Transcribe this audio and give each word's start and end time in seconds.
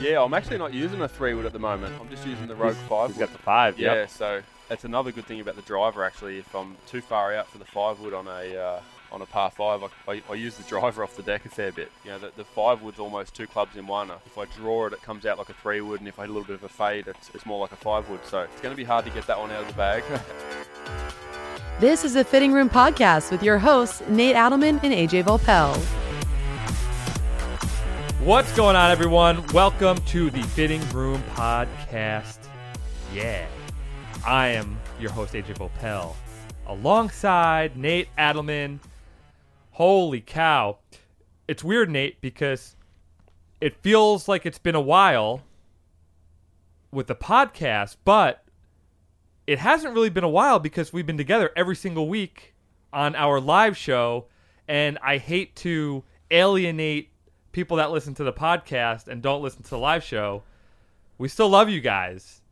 Yeah, 0.00 0.22
I'm 0.22 0.34
actually 0.34 0.58
not 0.58 0.74
using 0.74 1.00
a 1.00 1.08
three 1.08 1.34
wood 1.34 1.46
at 1.46 1.52
the 1.52 1.58
moment. 1.58 1.94
I'm 2.00 2.08
just 2.10 2.26
using 2.26 2.46
the 2.46 2.54
Rogue 2.54 2.76
five 2.88 3.08
He's 3.10 3.16
wood. 3.18 3.26
got 3.28 3.32
the 3.32 3.42
five. 3.42 3.78
Yeah, 3.78 3.94
Yep. 3.94 4.10
so 4.10 4.42
that's 4.68 4.84
another 4.84 5.10
good 5.10 5.24
thing 5.26 5.40
about 5.40 5.56
the 5.56 5.62
driver. 5.62 6.04
Actually, 6.04 6.38
if 6.38 6.54
I'm 6.54 6.76
too 6.86 7.00
far 7.00 7.34
out 7.34 7.48
for 7.48 7.58
the 7.58 7.64
five 7.64 7.98
wood 8.00 8.12
on 8.12 8.26
a 8.28 8.56
uh, 8.56 8.80
on 9.10 9.22
a 9.22 9.26
par 9.26 9.50
five, 9.50 9.82
I, 9.82 10.12
I, 10.12 10.22
I 10.30 10.34
use 10.34 10.56
the 10.56 10.64
driver 10.64 11.02
off 11.02 11.16
the 11.16 11.22
deck 11.22 11.46
a 11.46 11.48
fair 11.48 11.72
bit. 11.72 11.90
You 12.04 12.10
know, 12.10 12.18
the, 12.18 12.32
the 12.36 12.44
five 12.44 12.82
wood's 12.82 12.98
almost 12.98 13.34
two 13.34 13.46
clubs 13.46 13.74
in 13.76 13.86
one. 13.86 14.10
If 14.26 14.36
I 14.36 14.44
draw 14.56 14.86
it, 14.86 14.92
it 14.92 15.00
comes 15.02 15.24
out 15.24 15.38
like 15.38 15.48
a 15.48 15.54
three 15.54 15.80
wood, 15.80 16.00
and 16.00 16.08
if 16.08 16.18
I 16.18 16.22
hit 16.22 16.30
a 16.30 16.32
little 16.34 16.46
bit 16.46 16.56
of 16.56 16.64
a 16.64 16.68
fade, 16.68 17.06
it's, 17.08 17.30
it's 17.32 17.46
more 17.46 17.60
like 17.60 17.72
a 17.72 17.76
five 17.76 18.08
wood. 18.10 18.20
So 18.24 18.40
it's 18.40 18.60
going 18.60 18.72
to 18.72 18.76
be 18.76 18.84
hard 18.84 19.04
to 19.06 19.10
get 19.12 19.26
that 19.28 19.38
one 19.38 19.50
out 19.50 19.62
of 19.62 19.68
the 19.68 19.74
bag. 19.74 20.02
This 21.78 22.06
is 22.06 22.14
the 22.14 22.24
Fitting 22.24 22.52
Room 22.54 22.70
Podcast 22.70 23.30
with 23.30 23.42
your 23.42 23.58
hosts, 23.58 24.02
Nate 24.08 24.34
Adelman 24.34 24.82
and 24.82 24.94
AJ 24.94 25.24
Voelpel. 25.24 26.05
What's 28.26 28.50
going 28.56 28.74
on, 28.74 28.90
everyone? 28.90 29.46
Welcome 29.52 29.98
to 30.06 30.30
the 30.30 30.42
Fitting 30.42 30.80
Room 30.88 31.22
Podcast. 31.36 32.38
Yeah. 33.14 33.46
I 34.26 34.48
am 34.48 34.80
your 34.98 35.12
host, 35.12 35.32
AJ 35.32 35.56
Voelpel, 35.56 36.16
alongside 36.66 37.76
Nate 37.76 38.08
Adelman. 38.18 38.80
Holy 39.70 40.20
cow. 40.20 40.78
It's 41.46 41.62
weird, 41.62 41.88
Nate, 41.88 42.20
because 42.20 42.74
it 43.60 43.76
feels 43.76 44.26
like 44.26 44.44
it's 44.44 44.58
been 44.58 44.74
a 44.74 44.80
while 44.80 45.42
with 46.90 47.06
the 47.06 47.14
podcast, 47.14 47.94
but 48.04 48.44
it 49.46 49.60
hasn't 49.60 49.94
really 49.94 50.10
been 50.10 50.24
a 50.24 50.28
while 50.28 50.58
because 50.58 50.92
we've 50.92 51.06
been 51.06 51.16
together 51.16 51.52
every 51.54 51.76
single 51.76 52.08
week 52.08 52.56
on 52.92 53.14
our 53.14 53.40
live 53.40 53.76
show. 53.76 54.24
And 54.66 54.98
I 55.00 55.18
hate 55.18 55.54
to 55.58 56.02
alienate 56.32 57.10
people 57.56 57.78
that 57.78 57.90
listen 57.90 58.12
to 58.12 58.22
the 58.22 58.34
podcast 58.34 59.08
and 59.08 59.22
don't 59.22 59.42
listen 59.42 59.62
to 59.62 59.70
the 59.70 59.78
live 59.78 60.04
show. 60.04 60.42
We 61.16 61.26
still 61.28 61.48
love 61.48 61.70
you 61.70 61.80
guys. 61.80 62.42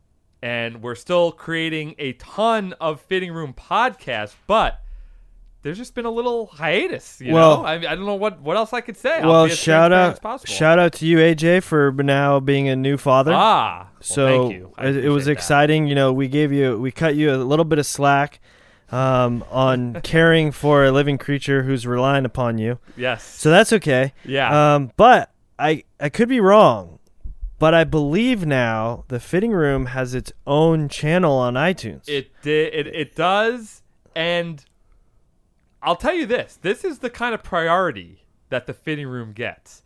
And 0.41 0.81
we're 0.81 0.95
still 0.95 1.31
creating 1.31 1.93
a 1.99 2.13
ton 2.13 2.73
of 2.81 3.01
fitting 3.01 3.31
room 3.31 3.53
podcasts, 3.53 4.33
but 4.47 4.81
there's 5.61 5.77
just 5.77 5.93
been 5.93 6.05
a 6.05 6.11
little 6.11 6.47
hiatus. 6.47 7.21
You 7.21 7.33
Well- 7.33 7.61
know, 7.61 7.65
I, 7.67 7.73
I 7.75 7.79
don't 7.95 8.07
know 8.07 8.15
what, 8.15 8.41
what 8.41 8.57
else 8.57 8.73
I 8.73 8.81
could 8.81 8.97
say. 8.97 9.19
I'll 9.19 9.29
well, 9.29 9.47
shout 9.47 9.93
out, 9.93 10.19
shout 10.47 10.79
out 10.79 10.93
to 10.93 11.05
you, 11.05 11.17
AJ, 11.17 11.61
for 11.61 11.91
now 11.91 12.39
being 12.39 12.67
a 12.67 12.75
new 12.75 12.97
father. 12.97 13.31
Ah, 13.35 13.89
well, 13.93 14.01
so 14.01 14.25
thank 14.27 14.53
you. 14.53 14.73
I 14.75 14.87
it, 14.87 15.05
it 15.05 15.09
was 15.09 15.25
that. 15.25 15.31
exciting. 15.33 15.85
You 15.85 15.93
know, 15.93 16.11
we 16.13 16.27
gave 16.27 16.51
you, 16.51 16.79
we 16.79 16.91
cut 16.91 17.15
you 17.15 17.31
a 17.31 17.37
little 17.37 17.65
bit 17.65 17.77
of 17.77 17.85
slack 17.85 18.39
um, 18.91 19.43
on 19.49 20.01
caring 20.03 20.51
for 20.51 20.85
a 20.85 20.91
living 20.91 21.17
creature 21.17 21.63
who's 21.63 21.85
relying 21.87 22.25
upon 22.25 22.57
you. 22.57 22.79
Yes. 22.95 23.23
So 23.23 23.49
that's 23.49 23.73
okay. 23.73 24.13
yeah. 24.23 24.75
Um, 24.75 24.91
but 24.97 25.31
I, 25.57 25.83
I 25.99 26.09
could 26.09 26.29
be 26.29 26.39
wrong, 26.39 26.99
but 27.59 27.73
I 27.73 27.83
believe 27.83 28.45
now 28.45 29.05
the 29.07 29.19
fitting 29.19 29.51
room 29.51 29.87
has 29.87 30.13
its 30.13 30.31
own 30.45 30.89
channel 30.89 31.37
on 31.37 31.53
iTunes. 31.55 32.07
It 32.07 32.29
did. 32.41 32.73
It, 32.73 32.87
it 32.87 33.15
does, 33.15 33.81
and 34.15 34.63
I'll 35.81 35.95
tell 35.95 36.13
you 36.13 36.25
this: 36.25 36.59
this 36.61 36.83
is 36.83 36.99
the 36.99 37.09
kind 37.09 37.33
of 37.33 37.43
priority 37.43 38.25
that 38.49 38.67
the 38.67 38.73
fitting 38.73 39.07
room 39.07 39.33
gets. 39.33 39.81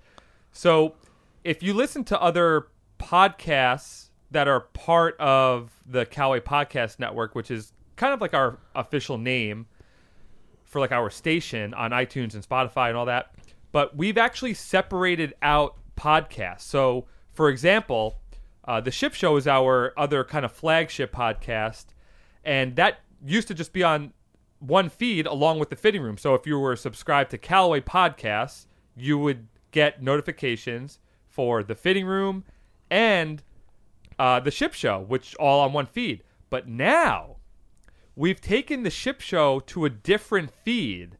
So, 0.51 0.95
if 1.43 1.61
you 1.63 1.73
listen 1.73 2.03
to 2.05 2.19
other 2.21 2.67
podcasts 2.99 4.09
that 4.31 4.47
are 4.47 4.59
part 4.61 5.15
of 5.19 5.71
the 5.85 6.05
Callaway 6.05 6.39
Podcast 6.39 6.99
Network, 6.99 7.35
which 7.35 7.49
is 7.49 7.73
kind 7.99 8.13
of 8.13 8.21
like 8.21 8.33
our 8.33 8.57
official 8.75 9.17
name 9.17 9.67
for 10.63 10.79
like 10.79 10.93
our 10.93 11.09
station 11.09 11.73
on 11.73 11.91
iTunes 11.91 12.33
and 12.33 12.47
Spotify 12.47 12.87
and 12.87 12.97
all 12.97 13.05
that, 13.05 13.33
but 13.73 13.95
we've 13.95 14.17
actually 14.17 14.53
separated 14.53 15.33
out 15.41 15.75
podcasts. 15.97 16.61
So, 16.61 17.07
for 17.33 17.49
example, 17.49 18.17
uh, 18.65 18.79
the 18.79 18.89
Ship 18.89 19.13
Show 19.13 19.35
is 19.35 19.47
our 19.47 19.93
other 19.97 20.23
kind 20.23 20.45
of 20.45 20.51
flagship 20.51 21.13
podcast, 21.13 21.87
and 22.45 22.75
that 22.77 22.99
used 23.25 23.49
to 23.49 23.53
just 23.53 23.73
be 23.73 23.83
on 23.83 24.13
one 24.59 24.89
feed 24.89 25.25
along 25.25 25.59
with 25.59 25.69
the 25.69 25.75
fitting 25.75 26.01
room. 26.01 26.17
So 26.17 26.35
if 26.35 26.47
you 26.47 26.57
were 26.57 26.77
subscribed 26.77 27.31
to 27.31 27.37
Callaway 27.37 27.81
Podcasts, 27.81 28.65
you 28.95 29.17
would 29.17 29.47
get 29.71 30.01
notifications 30.01 30.99
for 31.27 31.63
the 31.63 31.75
fitting 31.75 32.05
room 32.05 32.45
and 32.89 33.43
uh, 34.17 34.39
the 34.39 34.51
ship 34.51 34.73
show, 34.73 34.99
which 35.01 35.35
all 35.35 35.59
on 35.59 35.73
one 35.73 35.85
feed. 35.85 36.23
But 36.49 36.67
now 36.67 37.37
we've 38.19 38.41
taken 38.41 38.83
the 38.83 38.89
ship 38.89 39.21
show 39.21 39.61
to 39.61 39.85
a 39.85 39.89
different 39.89 40.51
feed 40.51 41.17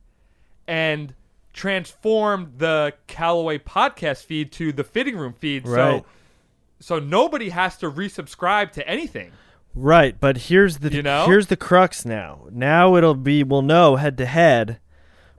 and 0.68 1.14
transformed 1.54 2.54
the 2.60 2.94
Callaway 3.08 3.58
podcast 3.58 4.26
feed 4.26 4.52
to 4.54 4.72
the 4.74 4.84
fitting 4.84 5.18
room 5.18 5.34
feed. 5.34 5.66
Right. 5.68 6.02
So 6.02 6.06
so 6.82 7.00
nobody 7.00 7.50
has 7.50 7.78
to 7.78 7.90
resubscribe 7.90 8.72
to 8.74 8.88
anything. 8.88 9.32
Right, 9.76 10.20
but 10.20 10.38
here's 10.38 10.80
the 10.80 10.92
You 10.92 11.02
know? 11.04 11.26
here's 11.26 11.48
the 11.48 11.56
crux 11.58 12.06
now. 12.06 12.48
Now 12.52 12.96
it'll 12.98 13.16
be 13.16 13.44
we'll 13.44 13.62
know 13.62 13.96
head 13.96 14.18
to 14.18 14.26
head 14.26 14.80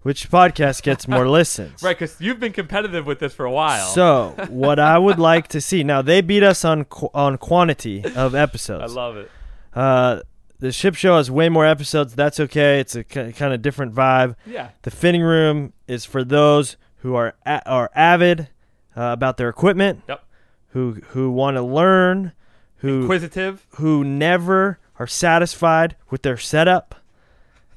which 0.03 0.31
podcast 0.31 0.83
gets 0.83 1.07
more 1.07 1.29
listens. 1.39 1.83
Right, 1.83 1.99
because 1.99 2.19
you've 2.23 2.41
been 2.41 2.53
competitive 2.55 3.05
with 3.05 3.19
this 3.19 3.35
for 3.35 3.45
a 3.45 3.51
while. 3.51 3.87
So, 3.89 4.35
what 4.49 4.79
I 4.79 4.97
would 4.97 5.19
like 5.19 5.49
to 5.49 5.61
see 5.61 5.85
now 5.85 6.01
they 6.01 6.23
beat 6.23 6.43
us 6.43 6.65
on 6.65 6.85
qu- 6.87 7.11
on 7.13 7.37
quantity 7.37 8.03
of 8.17 8.35
episodes. 8.47 8.93
I 8.93 8.95
love 8.95 9.17
it. 9.19 9.31
uh, 9.75 10.21
the 10.61 10.73
ship 10.73 10.95
show 10.95 11.17
has 11.17 11.31
way 11.31 11.49
more 11.49 11.67
episodes. 11.67 12.15
That's 12.15 12.39
okay. 12.41 12.81
It's 12.81 12.95
a 12.95 13.03
kind 13.05 13.53
of 13.53 13.61
different 13.63 13.95
vibe. 13.95 14.37
Yeah. 14.47 14.71
The 14.83 14.91
fitting 14.91 15.23
room 15.23 15.73
is 15.89 16.05
for 16.05 16.23
those 16.23 16.77
who 16.99 17.15
are 17.15 17.35
a- 17.45 17.67
are 17.69 17.91
avid 17.95 18.49
uh, 18.97 19.03
about 19.13 19.37
their 19.37 19.49
equipment, 19.49 20.03
Yep. 20.09 20.25
who 20.71 20.93
who 21.09 21.31
want 21.31 21.57
to 21.57 21.63
learn, 21.63 22.33
who 22.77 23.03
Inquisitive. 23.03 23.67
who 23.77 24.05
never 24.05 24.79
are 24.99 25.07
satisfied 25.07 25.97
with 26.11 26.23
their 26.23 26.37
setup. 26.37 26.95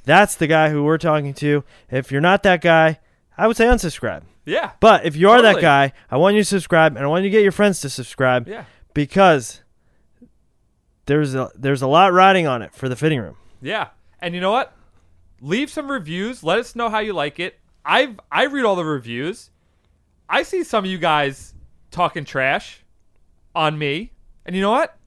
That's 0.05 0.35
the 0.35 0.47
guy 0.47 0.69
who 0.69 0.83
we're 0.83 0.97
talking 0.97 1.33
to. 1.35 1.63
If 1.89 2.11
you're 2.11 2.19
not 2.21 2.44
that 2.44 2.59
guy, 2.61 3.00
I 3.38 3.47
would 3.47 3.55
say 3.55 3.65
unsubscribe. 3.65 4.23
Yeah. 4.45 4.71
But 4.81 5.05
if 5.05 5.15
you 5.15 5.29
are 5.29 5.38
Totally. 5.38 5.53
that 5.55 5.61
guy, 5.61 5.94
I 6.11 6.17
want 6.17 6.35
you 6.35 6.41
to 6.41 6.45
subscribe 6.45 6.97
and 6.97 7.05
I 7.05 7.07
want 7.07 7.23
you 7.23 7.29
to 7.29 7.31
get 7.31 7.44
your 7.44 7.53
friends 7.53 7.79
to 7.81 7.89
subscribe 7.89 8.45
Yeah. 8.50 8.65
because 8.94 9.61
there's 11.06 11.36
a 11.36 11.52
there's 11.56 11.81
a 11.81 11.88
lot 11.88 12.14
riding 12.14 12.47
on 12.47 12.62
it 12.62 12.74
for 12.74 12.88
the 12.90 12.96
fitting 12.96 13.19
room. 13.19 13.36
Yeah. 13.62 13.90
And 14.19 14.34
you 14.34 14.41
know 14.41 14.52
what? 14.52 14.74
Leave 15.41 15.69
some 15.69 15.90
reviews. 15.91 16.44
Let 16.44 16.59
us 16.59 16.75
know 16.75 16.90
how 16.90 17.00
you 17.00 17.14
like 17.14 17.40
it. 17.40 17.59
I've 17.86 18.19
I 18.31 18.46
read 18.46 18.64
all 18.66 18.75
the 18.75 18.86
reviews. 18.86 19.50
I 20.30 20.44
see 20.44 20.63
some 20.63 20.86
of 20.86 20.90
you 20.90 20.97
guys 20.97 21.53
talking 21.92 22.24
trash 22.25 22.84
on 23.53 23.78
me. 23.78 24.12
And 24.46 24.56
you 24.56 24.62
know 24.62 24.72
what? 24.72 24.97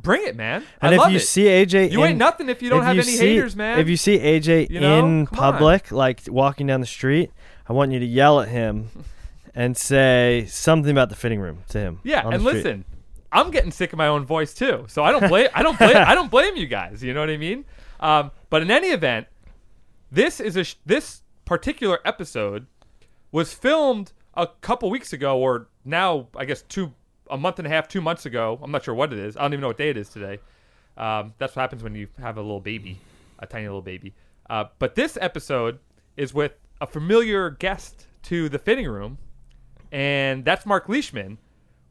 Bring 0.00 0.26
it, 0.26 0.34
man. 0.34 0.64
And 0.80 0.94
I 0.98 1.04
if 1.06 1.10
you 1.10 1.16
it. 1.16 1.20
see 1.20 1.44
AJ, 1.44 1.90
you 1.92 2.02
in, 2.04 2.10
ain't 2.10 2.18
nothing 2.18 2.48
if 2.48 2.62
you 2.62 2.70
don't 2.70 2.78
if 2.80 2.84
have 2.86 2.96
you 2.96 3.02
any 3.02 3.10
see- 3.12 3.34
haters, 3.34 3.54
man. 3.54 3.78
If 3.78 3.88
you 3.88 3.96
see 3.98 4.18
AJ 4.18 4.70
You 4.70 4.80
know? 4.80 4.98
in 4.98 5.26
Come 5.26 5.38
on. 5.38 5.52
public, 5.52 5.92
like 5.92 6.22
walking 6.28 6.66
down 6.66 6.80
the 6.80 6.86
street, 6.86 7.30
I 7.68 7.72
want 7.74 7.92
you 7.92 7.98
to 7.98 8.06
yell 8.06 8.40
at 8.40 8.48
him 8.48 8.88
and 9.54 9.76
say 9.76 10.46
something 10.48 10.90
about 10.90 11.10
the 11.10 11.16
fitting 11.16 11.38
room 11.40 11.64
to 11.68 11.78
him. 11.78 12.00
Yeah, 12.02 12.26
and 12.26 12.40
street. 12.40 12.54
listen, 12.54 12.84
I'm 13.32 13.50
getting 13.50 13.70
sick 13.70 13.92
of 13.92 13.98
my 13.98 14.08
own 14.08 14.24
voice 14.24 14.54
too, 14.54 14.84
so 14.88 15.04
I 15.04 15.12
don't 15.12 15.28
blame 15.28 15.48
I 15.54 15.62
don't 15.62 15.78
blame 15.78 15.96
I 15.96 16.14
don't 16.14 16.30
blame 16.36 16.56
you 16.56 16.66
guys. 16.66 17.02
You 17.02 17.14
know 17.14 17.20
what 17.20 17.30
I 17.30 17.36
mean? 17.36 17.64
Um, 18.00 18.30
but 18.48 18.62
in 18.62 18.70
any 18.70 18.88
event, 18.88 19.26
this 20.10 20.40
is 20.40 20.56
a 20.56 20.64
sh- 20.64 20.76
this 20.84 21.22
particular 21.44 22.00
episode 22.04 22.66
was 23.32 23.52
filmed 23.54 24.12
a 24.34 24.46
couple 24.60 24.90
weeks 24.90 25.12
ago, 25.12 25.38
or 25.38 25.68
now 25.84 26.28
I 26.36 26.44
guess 26.44 26.62
two 26.62 26.92
a 27.30 27.36
month 27.36 27.58
and 27.58 27.66
a 27.66 27.70
half, 27.70 27.86
two 27.88 28.00
months 28.00 28.26
ago. 28.26 28.58
I'm 28.62 28.72
not 28.72 28.84
sure 28.84 28.94
what 28.94 29.12
it 29.12 29.18
is. 29.18 29.36
I 29.36 29.42
don't 29.42 29.52
even 29.52 29.60
know 29.60 29.68
what 29.68 29.78
day 29.78 29.90
it 29.90 29.96
is 29.96 30.08
today. 30.08 30.38
Um, 30.96 31.32
that's 31.38 31.54
what 31.54 31.62
happens 31.62 31.82
when 31.82 31.94
you 31.94 32.08
have 32.20 32.36
a 32.36 32.40
little 32.42 32.60
baby, 32.60 32.98
a 33.38 33.46
tiny 33.46 33.66
little 33.66 33.82
baby. 33.82 34.14
Uh, 34.48 34.64
but 34.78 34.96
this 34.96 35.16
episode 35.20 35.78
is 36.16 36.34
with 36.34 36.52
a 36.80 36.86
familiar 36.86 37.50
guest 37.50 38.06
to 38.24 38.48
the 38.48 38.58
fitting 38.58 38.88
room, 38.88 39.18
and 39.92 40.44
that's 40.44 40.66
Marc 40.66 40.88
Leishman. 40.88 41.38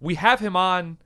We 0.02 0.16
have 0.16 0.40
him 0.40 0.56
on 0.56 0.98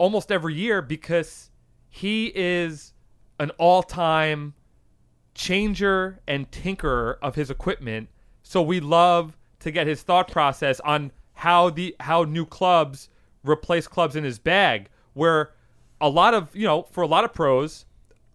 almost 0.00 0.32
every 0.32 0.54
year 0.54 0.80
because 0.80 1.50
he 1.90 2.32
is 2.34 2.94
an 3.38 3.50
all-time 3.58 4.54
changer 5.34 6.20
and 6.26 6.50
tinkerer 6.50 7.16
of 7.22 7.34
his 7.34 7.50
equipment. 7.50 8.08
So 8.42 8.62
we 8.62 8.80
love 8.80 9.36
to 9.60 9.70
get 9.70 9.86
his 9.86 10.02
thought 10.02 10.30
process 10.30 10.80
on 10.80 11.12
how 11.34 11.68
the 11.70 11.94
how 12.00 12.24
new 12.24 12.46
clubs 12.46 13.08
replace 13.44 13.86
clubs 13.86 14.16
in 14.16 14.24
his 14.24 14.38
bag. 14.38 14.88
Where 15.12 15.50
a 16.00 16.08
lot 16.08 16.32
of 16.34 16.54
you 16.56 16.66
know, 16.66 16.84
for 16.90 17.02
a 17.02 17.06
lot 17.06 17.24
of 17.24 17.34
pros, 17.34 17.84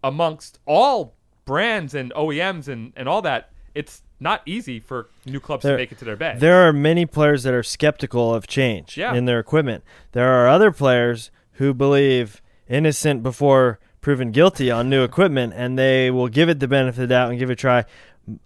amongst 0.04 0.60
all 0.66 1.16
brands 1.44 1.94
and 1.94 2.12
OEMs 2.14 2.68
and 2.68 2.92
and 2.96 3.08
all 3.08 3.22
that, 3.22 3.50
it's 3.74 4.02
not 4.20 4.40
easy 4.46 4.78
for 4.80 5.08
new 5.26 5.40
clubs 5.40 5.62
There- 5.64 5.76
to 5.76 5.82
make 5.82 5.90
it 5.92 5.98
to 5.98 6.04
their 6.04 6.16
bag. 6.16 6.38
There 6.38 6.66
are 6.68 6.72
many 6.72 7.06
players 7.06 7.42
that 7.42 7.52
are 7.54 7.62
skeptical 7.64 8.32
of 8.34 8.46
change 8.46 8.96
Yeah. 8.96 9.14
in 9.14 9.24
their 9.26 9.38
equipment. 9.40 9.82
There 10.12 10.28
are 10.28 10.48
other 10.48 10.70
players 10.70 11.30
who 11.56 11.74
believe 11.74 12.42
innocent 12.68 13.22
before 13.22 13.78
proven 14.00 14.30
guilty 14.30 14.70
on 14.70 14.88
new 14.88 15.02
equipment, 15.02 15.52
and 15.56 15.78
they 15.78 16.10
will 16.10 16.28
give 16.28 16.48
it 16.48 16.60
the 16.60 16.68
benefit 16.68 17.02
of 17.02 17.08
the 17.08 17.14
doubt 17.14 17.30
and 17.30 17.38
give 17.38 17.50
it 17.50 17.54
a 17.54 17.56
try. 17.56 17.84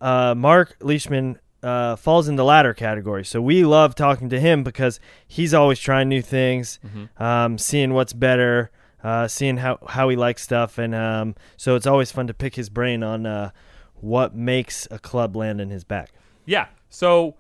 Uh, 0.01 0.35
Marc 0.35 0.77
Leishman 0.81 1.39
uh, 1.63 1.97
falls 1.97 2.29
in 2.29 2.37
the 2.37 2.45
latter 2.45 2.75
category. 2.75 3.25
So 3.25 3.41
we 3.41 3.65
love 3.65 3.95
talking 3.95 4.29
to 4.31 4.41
him 4.41 4.63
because 4.63 5.01
he's 5.27 5.53
always 5.53 5.79
trying 5.79 6.09
new 6.09 6.23
things, 6.23 6.79
um, 7.19 7.59
seeing 7.59 7.93
what's 7.93 8.13
better, 8.13 8.71
uh, 9.05 9.29
seeing 9.29 9.59
how, 9.59 9.79
how 9.87 10.09
he 10.09 10.17
likes 10.17 10.43
stuff. 10.43 10.79
And 10.79 10.95
um, 10.95 11.35
so 11.57 11.75
it's 11.75 11.87
always 11.87 12.11
fun 12.11 12.27
to 12.29 12.35
pick 12.35 12.55
his 12.55 12.69
brain 12.69 13.03
on 13.03 13.27
uh, 13.27 13.51
what 13.97 14.35
makes 14.35 14.89
a 14.91 14.99
club 14.99 15.37
land 15.37 15.61
in 15.61 15.71
his 15.71 15.85
back. 15.85 16.11
Yeah. 16.47 16.69
So 16.89 17.37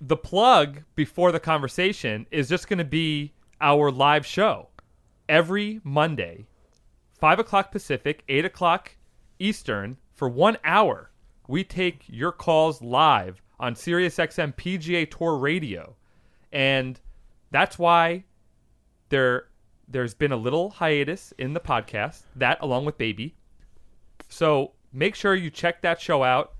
the 0.00 0.16
plug 0.16 0.82
before 0.94 1.32
the 1.32 1.40
conversation 1.40 2.26
is 2.30 2.48
just 2.48 2.68
going 2.68 2.78
to 2.78 2.84
be 2.84 3.32
our 3.60 3.90
live 3.90 4.26
show 4.26 4.68
every 5.28 5.80
Monday, 5.84 6.46
5 7.18 7.38
o'clock 7.38 7.70
Pacific, 7.72 8.22
8 8.28 8.44
o'clock 8.44 8.96
Eastern, 9.38 9.96
for 10.14 10.28
one 10.28 10.56
hour. 10.64 11.10
We 11.48 11.64
take 11.64 12.04
your 12.08 12.32
calls 12.32 12.82
live 12.82 13.42
on 13.60 13.74
SiriusXM 13.74 14.54
PGA 14.56 15.10
Tour 15.10 15.36
Radio. 15.36 15.96
And 16.52 17.00
that's 17.50 17.78
why 17.78 18.24
there 19.08 19.48
there's 19.88 20.14
been 20.14 20.32
a 20.32 20.36
little 20.36 20.70
hiatus 20.70 21.32
in 21.38 21.52
the 21.52 21.60
podcast, 21.60 22.22
that 22.34 22.58
along 22.60 22.84
with 22.84 22.98
Baby. 22.98 23.36
So 24.28 24.72
make 24.92 25.14
sure 25.14 25.34
you 25.34 25.50
check 25.50 25.82
that 25.82 26.00
show 26.00 26.24
out 26.24 26.54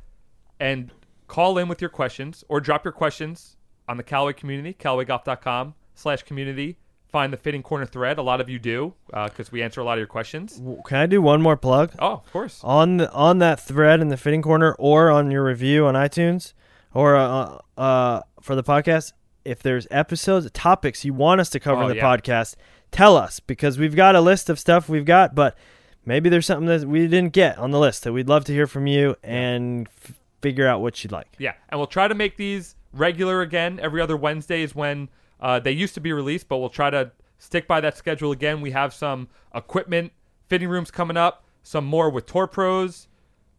and 0.60 0.92
call 1.26 1.58
in 1.58 1.66
with 1.66 1.80
your 1.80 1.90
questions 1.90 2.44
or 2.48 2.60
drop 2.60 2.84
your 2.84 2.92
questions 2.92 3.56
on 3.88 3.96
the 3.96 4.02
Callaway 4.02 4.32
community, 4.32 4.74
CallawayGolf.com 4.78 5.74
slash 5.94 6.22
community. 6.22 6.78
Find 7.10 7.32
the 7.32 7.36
fitting 7.36 7.62
corner 7.62 7.86
thread. 7.86 8.18
A 8.18 8.22
lot 8.22 8.40
of 8.40 8.48
you 8.48 8.58
do 8.58 8.94
because 9.12 9.50
we 9.52 9.62
answer 9.62 9.80
a 9.80 9.84
lot 9.84 9.92
of 9.94 9.98
your 9.98 10.06
questions. 10.08 10.60
Can 10.86 10.98
I 10.98 11.06
do 11.06 11.22
one 11.22 11.40
more 11.40 11.56
plug? 11.56 11.92
Oh, 11.98 12.12
of 12.14 12.32
course. 12.32 12.60
on 12.64 12.98
the, 12.98 13.10
on 13.12 13.38
that 13.38 13.60
thread 13.60 14.00
in 14.00 14.08
the 14.08 14.16
fitting 14.16 14.42
corner 14.42 14.74
or 14.78 15.10
on 15.10 15.30
your 15.30 15.44
review 15.44 15.86
on 15.86 15.94
iTunes 15.94 16.52
or 16.92 17.16
uh, 17.16 17.58
uh, 17.78 18.20
for 18.42 18.54
the 18.54 18.62
podcast, 18.64 19.12
if 19.44 19.62
there's 19.62 19.86
episodes, 19.90 20.50
topics 20.52 21.04
you 21.04 21.14
want 21.14 21.40
us 21.40 21.48
to 21.50 21.60
cover 21.60 21.82
Oh, 21.82 21.84
in 21.84 21.90
the 21.90 21.96
yeah. 21.96 22.16
podcast, 22.16 22.56
tell 22.90 23.16
us 23.16 23.38
because 23.40 23.78
we've 23.78 23.94
got 23.96 24.16
a 24.16 24.20
list 24.20 24.50
of 24.50 24.58
stuff 24.58 24.88
we've 24.88 25.04
got, 25.04 25.34
but 25.34 25.56
maybe 26.04 26.28
there's 26.28 26.46
something 26.46 26.66
that 26.66 26.86
we 26.88 27.06
didn't 27.06 27.32
get 27.32 27.56
on 27.56 27.70
the 27.70 27.78
list 27.78 28.02
that 28.04 28.12
we'd 28.12 28.28
love 28.28 28.44
to 28.46 28.52
hear 28.52 28.66
from 28.66 28.86
you 28.88 29.14
and 29.22 29.86
f- 30.04 30.18
figure 30.42 30.66
out 30.66 30.80
what 30.80 31.02
you'd 31.04 31.12
like. 31.12 31.28
Yeah, 31.38 31.54
and 31.68 31.78
we'll 31.78 31.86
try 31.86 32.08
to 32.08 32.14
make 32.14 32.36
these 32.36 32.74
regular 32.92 33.40
again. 33.42 33.78
Every 33.80 34.00
other 34.00 34.16
Wednesday 34.16 34.62
is 34.62 34.74
when 34.74 35.08
uh, 35.40 35.60
they 35.60 35.72
used 35.72 35.94
to 35.94 36.00
be 36.00 36.12
released, 36.12 36.48
but 36.48 36.58
we'll 36.58 36.68
try 36.68 36.90
to 36.90 37.12
stick 37.38 37.66
by 37.66 37.80
that 37.80 37.96
schedule 37.96 38.32
again. 38.32 38.60
We 38.60 38.70
have 38.70 38.94
some 38.94 39.28
equipment 39.54 40.12
fitting 40.48 40.68
rooms 40.68 40.90
coming 40.90 41.16
up, 41.16 41.44
some 41.62 41.84
more 41.84 42.10
with 42.10 42.26
Tour 42.26 42.46
Pros, 42.46 43.08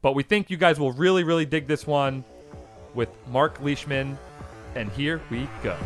but 0.01 0.13
we 0.13 0.23
think 0.23 0.49
you 0.49 0.57
guys 0.57 0.79
will 0.79 0.93
really, 0.93 1.23
really 1.23 1.45
dig 1.45 1.67
this 1.67 1.85
one 1.85 2.23
with 2.93 3.09
Marc 3.31 3.61
Leishman. 3.61 4.17
And 4.75 4.91
here 4.91 5.21
we 5.29 5.47
go. 5.63 5.77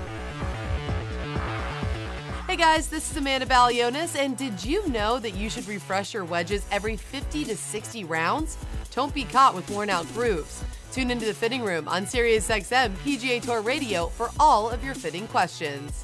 Hey 2.47 2.57
guys, 2.57 2.89
this 2.89 3.09
is 3.09 3.15
Amanda 3.15 3.45
Balionis, 3.45 4.17
and 4.17 4.35
did 4.35 4.65
you 4.65 4.85
know 4.89 5.19
that 5.19 5.35
you 5.35 5.49
should 5.49 5.65
refresh 5.69 6.13
your 6.13 6.25
wedges 6.25 6.65
every 6.69 6.97
50 6.97 7.45
to 7.45 7.55
60 7.55 8.03
rounds? 8.03 8.57
Don't 8.91 9.13
be 9.13 9.23
caught 9.23 9.55
with 9.55 9.69
worn 9.69 9.89
out 9.89 10.05
grooves. 10.13 10.63
Tune 10.91 11.11
into 11.11 11.25
the 11.25 11.33
fitting 11.33 11.63
room 11.63 11.87
on 11.87 12.05
SiriusXM 12.05 12.93
PGA 12.97 13.41
Tour 13.41 13.61
Radio 13.61 14.07
for 14.07 14.29
all 14.37 14.69
of 14.69 14.83
your 14.83 14.93
fitting 14.93 15.27
questions. 15.27 16.03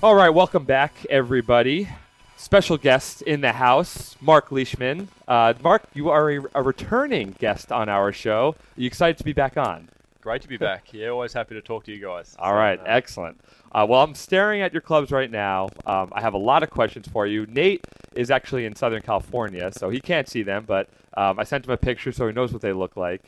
All 0.00 0.14
right, 0.14 0.30
welcome 0.30 0.64
back, 0.64 0.94
everybody. 1.10 1.88
Special 2.36 2.76
guest 2.76 3.22
in 3.22 3.40
the 3.40 3.52
house, 3.52 4.16
Marc 4.20 4.52
Leishman. 4.52 5.08
Uh, 5.26 5.54
Marc, 5.62 5.82
you 5.94 6.10
are 6.10 6.30
a, 6.30 6.40
a 6.54 6.62
returning 6.62 7.34
guest 7.38 7.72
on 7.72 7.88
our 7.88 8.12
show. 8.12 8.54
Are 8.76 8.80
you 8.80 8.86
excited 8.86 9.18
to 9.18 9.24
be 9.24 9.32
back 9.32 9.56
on? 9.56 9.88
Great 10.22 10.40
to 10.42 10.48
be 10.48 10.56
back. 10.68 10.92
Yeah, 10.92 11.08
always 11.08 11.32
happy 11.32 11.54
to 11.54 11.60
talk 11.60 11.84
to 11.84 11.92
you 11.92 12.00
guys. 12.00 12.34
All 12.38 12.52
So, 12.52 12.56
right, 12.56 12.80
uh, 12.80 12.84
excellent. 12.86 13.38
Uh, 13.72 13.86
well, 13.88 14.02
I'm 14.02 14.14
staring 14.14 14.62
at 14.62 14.72
your 14.72 14.80
clubs 14.80 15.10
right 15.10 15.30
now. 15.30 15.68
Um, 15.84 16.10
I 16.12 16.20
have 16.22 16.34
a 16.34 16.38
lot 16.38 16.62
of 16.62 16.70
questions 16.70 17.06
for 17.08 17.26
you. 17.26 17.44
Nate 17.46 17.84
is 18.14 18.30
actually 18.30 18.64
in 18.64 18.74
Southern 18.74 19.02
California, 19.02 19.70
so 19.72 19.90
he 19.90 20.00
can't 20.00 20.28
see 20.28 20.42
them, 20.42 20.64
but 20.66 20.88
um, 21.16 21.38
I 21.38 21.44
sent 21.44 21.66
him 21.66 21.72
a 21.72 21.76
picture 21.76 22.12
so 22.12 22.26
he 22.26 22.32
knows 22.32 22.52
what 22.52 22.62
they 22.62 22.72
look 22.72 22.96
like. 22.96 23.22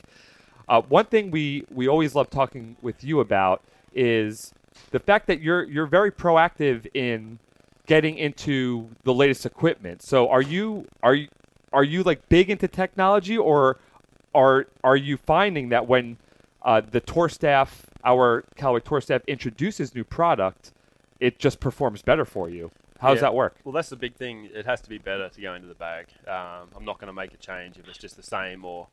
Uh, 0.69 0.81
one 0.83 1.05
thing 1.07 1.31
we, 1.31 1.65
we 1.71 1.89
always 1.89 2.15
love 2.15 2.31
talking 2.31 2.77
with 2.81 3.05
you 3.05 3.21
about 3.21 3.63
is 3.93 4.53
the 4.91 4.99
fact 4.99 5.27
that 5.27 5.41
you're 5.41 5.65
you're 5.65 5.87
very 5.87 6.11
proactive 6.11 6.87
in 6.95 7.39
getting 7.87 8.17
into 8.17 8.89
the 9.05 9.13
latest 9.13 9.45
equipment. 9.47 10.03
So 10.03 10.29
are 10.29 10.43
you 10.43 10.87
are 11.03 11.15
you 11.15 11.29
are 11.73 11.85
you 11.85 12.03
like 12.03 12.29
big 12.29 12.51
into 12.51 12.67
technology 12.67 13.37
or 13.37 13.79
are 14.35 14.67
are 14.83 14.97
you 14.97 15.17
finding 15.17 15.69
that 15.69 15.87
when 15.87 16.17
uh, 16.65 16.81
the 16.81 17.01
tour 17.01 17.29
staff, 17.29 17.87
our 18.05 18.45
Callaway 18.57 18.81
tour 18.81 19.01
staff 19.01 19.23
introduces 19.27 19.95
new 19.95 20.05
product, 20.05 20.73
it 21.21 21.39
just 21.39 21.61
performs 21.61 22.03
better 22.03 22.25
for 22.25 22.49
you? 22.49 22.71
How 23.01 23.11
does 23.11 23.21
that 23.21 23.35
work? 23.35 23.57
Well, 23.65 23.73
that's 23.73 23.91
the 23.91 23.97
big 23.97 24.15
thing. 24.15 24.49
It 24.55 24.65
has 24.65 24.81
to 24.81 24.89
be 24.89 24.97
better 24.97 25.29
to 25.29 25.41
go 25.41 25.55
into 25.55 25.69
the 25.69 25.75
bag. 25.75 26.07
Um, 26.27 26.69
I'm 26.75 26.85
not 26.87 26.99
going 26.99 27.09
to 27.09 27.13
make 27.13 27.35
a 27.35 27.37
change 27.37 27.77
if 27.77 27.87
it's 27.87 27.99
just 27.99 28.17
the 28.17 28.23
same 28.23 28.65
or 28.65 28.89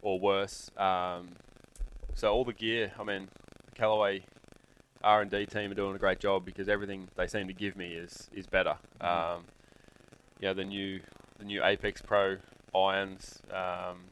or 0.00 0.18
worse. 0.18 0.70
Um, 0.76 1.28
so 2.14 2.32
all 2.32 2.44
the 2.44 2.54
gear, 2.54 2.92
I 2.98 3.04
mean, 3.04 3.28
the 3.66 3.72
Callaway 3.72 4.22
R 5.04 5.20
and 5.20 5.30
D 5.30 5.44
team 5.44 5.70
are 5.70 5.74
doing 5.74 5.94
a 5.94 5.98
great 5.98 6.18
job 6.18 6.46
because 6.46 6.68
everything 6.68 7.08
they 7.16 7.26
seem 7.26 7.46
to 7.48 7.52
give 7.52 7.76
me 7.76 7.92
is 7.92 8.30
is 8.32 8.46
better. 8.46 8.76
Um, 9.02 9.44
yeah, 10.40 10.54
the 10.54 10.64
new 10.64 11.00
the 11.38 11.44
new 11.44 11.62
Apex 11.62 12.00
Pro 12.00 12.38
irons. 12.74 13.42
Um, 13.52 14.04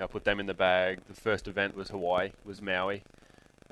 I 0.00 0.06
put 0.06 0.24
them 0.24 0.40
in 0.40 0.46
the 0.46 0.54
bag. 0.54 1.00
The 1.06 1.14
first 1.14 1.46
event 1.48 1.76
was 1.76 1.90
Hawaii, 1.90 2.30
was 2.44 2.60
Maui. 2.60 3.02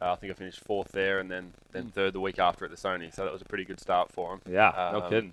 Uh, 0.00 0.12
I 0.12 0.16
think 0.16 0.30
I 0.32 0.34
finished 0.34 0.60
fourth 0.60 0.92
there, 0.92 1.18
and 1.18 1.30
then 1.30 1.52
then 1.72 1.90
third 1.90 2.12
the 2.14 2.20
week 2.20 2.38
after 2.38 2.64
at 2.64 2.70
the 2.70 2.76
Sony. 2.76 3.12
So 3.14 3.24
that 3.24 3.32
was 3.32 3.42
a 3.42 3.46
pretty 3.46 3.64
good 3.64 3.80
start 3.80 4.10
for 4.12 4.30
them. 4.30 4.40
Yeah, 4.52 4.90
no 4.92 5.02
Um, 5.02 5.10
kidding. 5.10 5.32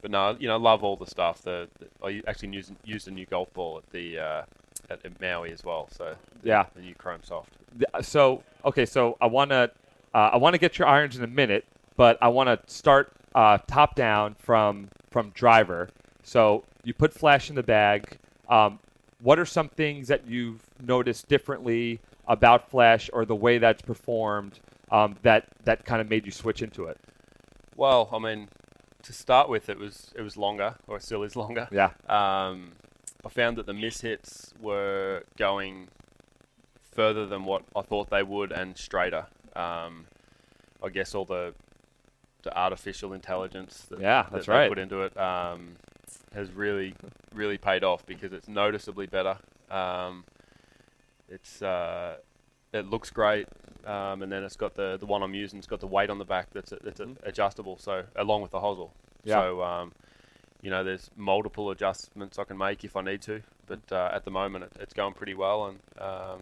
But 0.00 0.12
no, 0.12 0.36
you 0.38 0.46
know, 0.46 0.56
love 0.56 0.84
all 0.84 0.96
the 0.96 1.06
stuff. 1.06 1.42
The, 1.42 1.68
the 1.80 2.06
I 2.06 2.22
actually 2.28 2.50
used 2.50 2.72
used 2.84 3.08
a 3.08 3.10
new 3.10 3.26
golf 3.26 3.52
ball 3.54 3.78
at 3.78 3.90
the 3.90 4.18
uh, 4.18 4.42
at, 4.90 5.04
at 5.04 5.20
Maui 5.20 5.50
as 5.50 5.64
well. 5.64 5.88
So 5.90 6.14
Yeah. 6.44 6.66
the 6.74 6.82
new 6.82 6.94
Chrome 6.94 7.22
Soft. 7.24 7.50
So 8.02 8.42
okay, 8.64 8.86
so 8.86 9.16
I 9.20 9.26
want 9.26 9.50
to 9.50 9.70
uh, 10.14 10.30
I 10.32 10.36
want 10.36 10.54
to 10.54 10.58
get 10.58 10.78
your 10.78 10.86
irons 10.86 11.16
in 11.16 11.24
a 11.24 11.28
minute, 11.28 11.64
but 11.96 12.18
I 12.22 12.28
want 12.28 12.48
to 12.48 12.72
start 12.72 13.12
uh, 13.34 13.58
top 13.66 13.94
down 13.96 14.34
from 14.34 14.88
from 15.10 15.30
driver. 15.30 15.88
So 16.22 16.64
you 16.84 16.94
put 16.94 17.12
flash 17.12 17.50
in 17.50 17.56
the 17.56 17.62
bag. 17.64 18.18
Um, 18.48 18.78
what 19.20 19.38
are 19.38 19.44
some 19.46 19.68
things 19.68 20.08
that 20.08 20.26
you've 20.26 20.62
noticed 20.80 21.28
differently 21.28 22.00
about 22.26 22.70
flash 22.70 23.10
or 23.12 23.24
the 23.24 23.34
way 23.36 23.58
that's 23.58 23.82
performed 23.82 24.60
um, 24.90 25.16
that 25.22 25.46
that 25.64 25.84
kind 25.84 26.00
of 26.00 26.08
made 26.08 26.24
you 26.26 26.32
switch 26.32 26.62
into 26.62 26.84
it? 26.84 26.98
Well, 27.76 28.08
I 28.12 28.18
mean, 28.18 28.48
to 29.02 29.12
start 29.12 29.48
with, 29.48 29.68
it 29.68 29.78
was 29.78 30.12
it 30.16 30.22
was 30.22 30.36
longer, 30.36 30.76
or 30.86 31.00
still 31.00 31.22
is 31.22 31.36
longer. 31.36 31.68
Yeah. 31.70 31.90
Um, 32.08 32.72
I 33.24 33.28
found 33.28 33.56
that 33.58 33.66
the 33.66 33.72
mishits 33.72 34.52
were 34.60 35.24
going 35.36 35.88
further 36.92 37.26
than 37.26 37.44
what 37.44 37.62
I 37.76 37.82
thought 37.82 38.10
they 38.10 38.22
would, 38.22 38.52
and 38.52 38.76
straighter. 38.76 39.26
Um, 39.56 40.06
I 40.82 40.88
guess 40.90 41.14
all 41.14 41.24
the 41.24 41.54
the 42.42 42.56
artificial 42.56 43.12
intelligence 43.12 43.86
that, 43.90 44.00
Yeah, 44.00 44.22
that 44.22 44.32
that's 44.32 44.46
they 44.46 44.52
right. 44.52 44.68
put 44.68 44.78
into 44.78 45.02
it 45.02 45.16
um, 45.16 45.76
has 46.34 46.50
really 46.50 46.94
really 47.34 47.58
paid 47.58 47.84
off 47.84 48.04
because 48.06 48.32
it's 48.32 48.48
noticeably 48.48 49.06
better. 49.06 49.38
Um, 49.70 50.24
it's 51.28 51.62
uh, 51.62 52.16
it 52.72 52.86
looks 52.86 53.10
great, 53.10 53.46
um, 53.84 54.22
and 54.22 54.30
then 54.30 54.42
it's 54.44 54.56
got 54.56 54.74
the 54.74 54.96
the 54.98 55.06
one 55.06 55.22
I'm 55.22 55.34
using. 55.34 55.58
It's 55.58 55.68
got 55.68 55.80
the 55.80 55.86
weight 55.86 56.10
on 56.10 56.18
the 56.18 56.24
back 56.24 56.48
that's 56.52 56.72
that's 56.82 57.00
adjustable. 57.22 57.78
So 57.78 58.04
along 58.16 58.42
with 58.42 58.50
the 58.50 58.60
hosel. 58.60 58.90
Yeah. 59.24 59.34
So 59.34 59.62
um, 59.62 59.92
you 60.62 60.70
know, 60.70 60.82
there's 60.82 61.10
multiple 61.16 61.70
adjustments 61.70 62.38
I 62.38 62.44
can 62.44 62.58
make 62.58 62.84
if 62.84 62.96
I 62.96 63.02
need 63.02 63.22
to. 63.22 63.42
But 63.66 63.92
uh, 63.92 64.10
at 64.12 64.24
the 64.24 64.30
moment, 64.30 64.64
it, 64.64 64.72
it's 64.80 64.94
going 64.94 65.14
pretty 65.14 65.34
well, 65.34 65.66
and 65.66 65.78
um, 65.98 66.40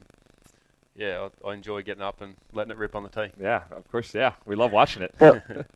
yeah, 0.97 1.29
I, 1.45 1.49
I 1.49 1.55
enjoy 1.55 1.83
getting 1.83 2.03
up 2.03 2.21
and 2.21 2.37
letting 2.53 2.71
it 2.71 2.79
rip 2.79 2.95
on 2.95 3.03
the 3.03 3.09
tee. 3.09 3.33
Yeah, 3.41 3.63
of 3.71 3.91
course. 3.91 4.15
Yeah, 4.15 4.33
we 4.45 4.57
love 4.57 4.73
watching 4.73 5.03
it. 5.03 5.15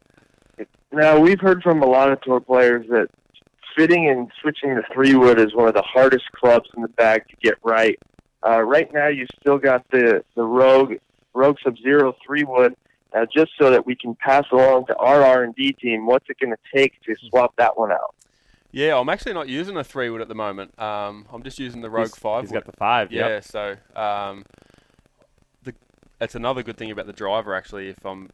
Now 0.92 1.20
we've 1.20 1.40
heard 1.40 1.62
from 1.62 1.82
a 1.82 1.86
lot 1.86 2.10
of 2.10 2.20
tour 2.20 2.40
players 2.40 2.86
that 2.88 3.08
fitting 3.76 4.08
and 4.08 4.30
switching 4.40 4.74
to 4.74 4.82
three 4.92 5.14
wood 5.14 5.38
is 5.40 5.54
one 5.54 5.68
of 5.68 5.74
the 5.74 5.82
hardest 5.82 6.30
clubs 6.32 6.68
in 6.76 6.82
the 6.82 6.88
bag 6.88 7.22
to 7.28 7.36
get 7.42 7.54
right. 7.62 7.98
Uh, 8.46 8.62
right 8.62 8.92
now, 8.92 9.08
you 9.08 9.26
still 9.40 9.58
got 9.58 9.84
the 9.90 10.24
the 10.34 10.42
Rogue 10.42 10.94
Rogue 11.34 11.56
Sub 11.62 11.76
Zero 11.78 12.14
three 12.24 12.44
wood. 12.44 12.74
Now, 13.14 13.24
just 13.26 13.50
so 13.60 13.70
that 13.70 13.86
we 13.86 13.96
can 13.96 14.14
pass 14.14 14.44
along 14.52 14.86
to 14.86 14.96
our 14.96 15.22
R 15.24 15.42
and 15.42 15.54
D 15.54 15.72
team, 15.72 16.06
what's 16.06 16.26
it 16.28 16.38
going 16.38 16.52
to 16.52 16.58
take 16.78 17.00
to 17.02 17.14
swap 17.28 17.54
that 17.56 17.76
one 17.78 17.90
out? 17.90 18.14
Yeah, 18.72 18.96
I'm 18.98 19.08
actually 19.08 19.32
not 19.32 19.48
using 19.48 19.76
a 19.76 19.82
three 19.82 20.10
wood 20.10 20.20
at 20.20 20.28
the 20.28 20.34
moment. 20.36 20.78
Um, 20.80 21.26
I'm 21.32 21.42
just 21.42 21.58
using 21.58 21.80
the 21.82 21.90
Rogue 21.90 22.06
He's- 22.06 22.18
five. 22.18 22.42
He's 22.44 22.52
wood. 22.52 22.64
got 22.64 22.66
the 22.72 22.76
five. 22.78 23.10
Yeah, 23.10 23.28
Yep. 23.28 23.44
so 23.44 23.76
um, 23.96 24.44
the 25.64 25.74
that's 26.18 26.34
another 26.36 26.62
good 26.62 26.76
thing 26.76 26.90
about 26.92 27.06
the 27.06 27.12
driver. 27.12 27.54
Actually, 27.54 27.88
if 27.88 28.04
I'm 28.06 28.30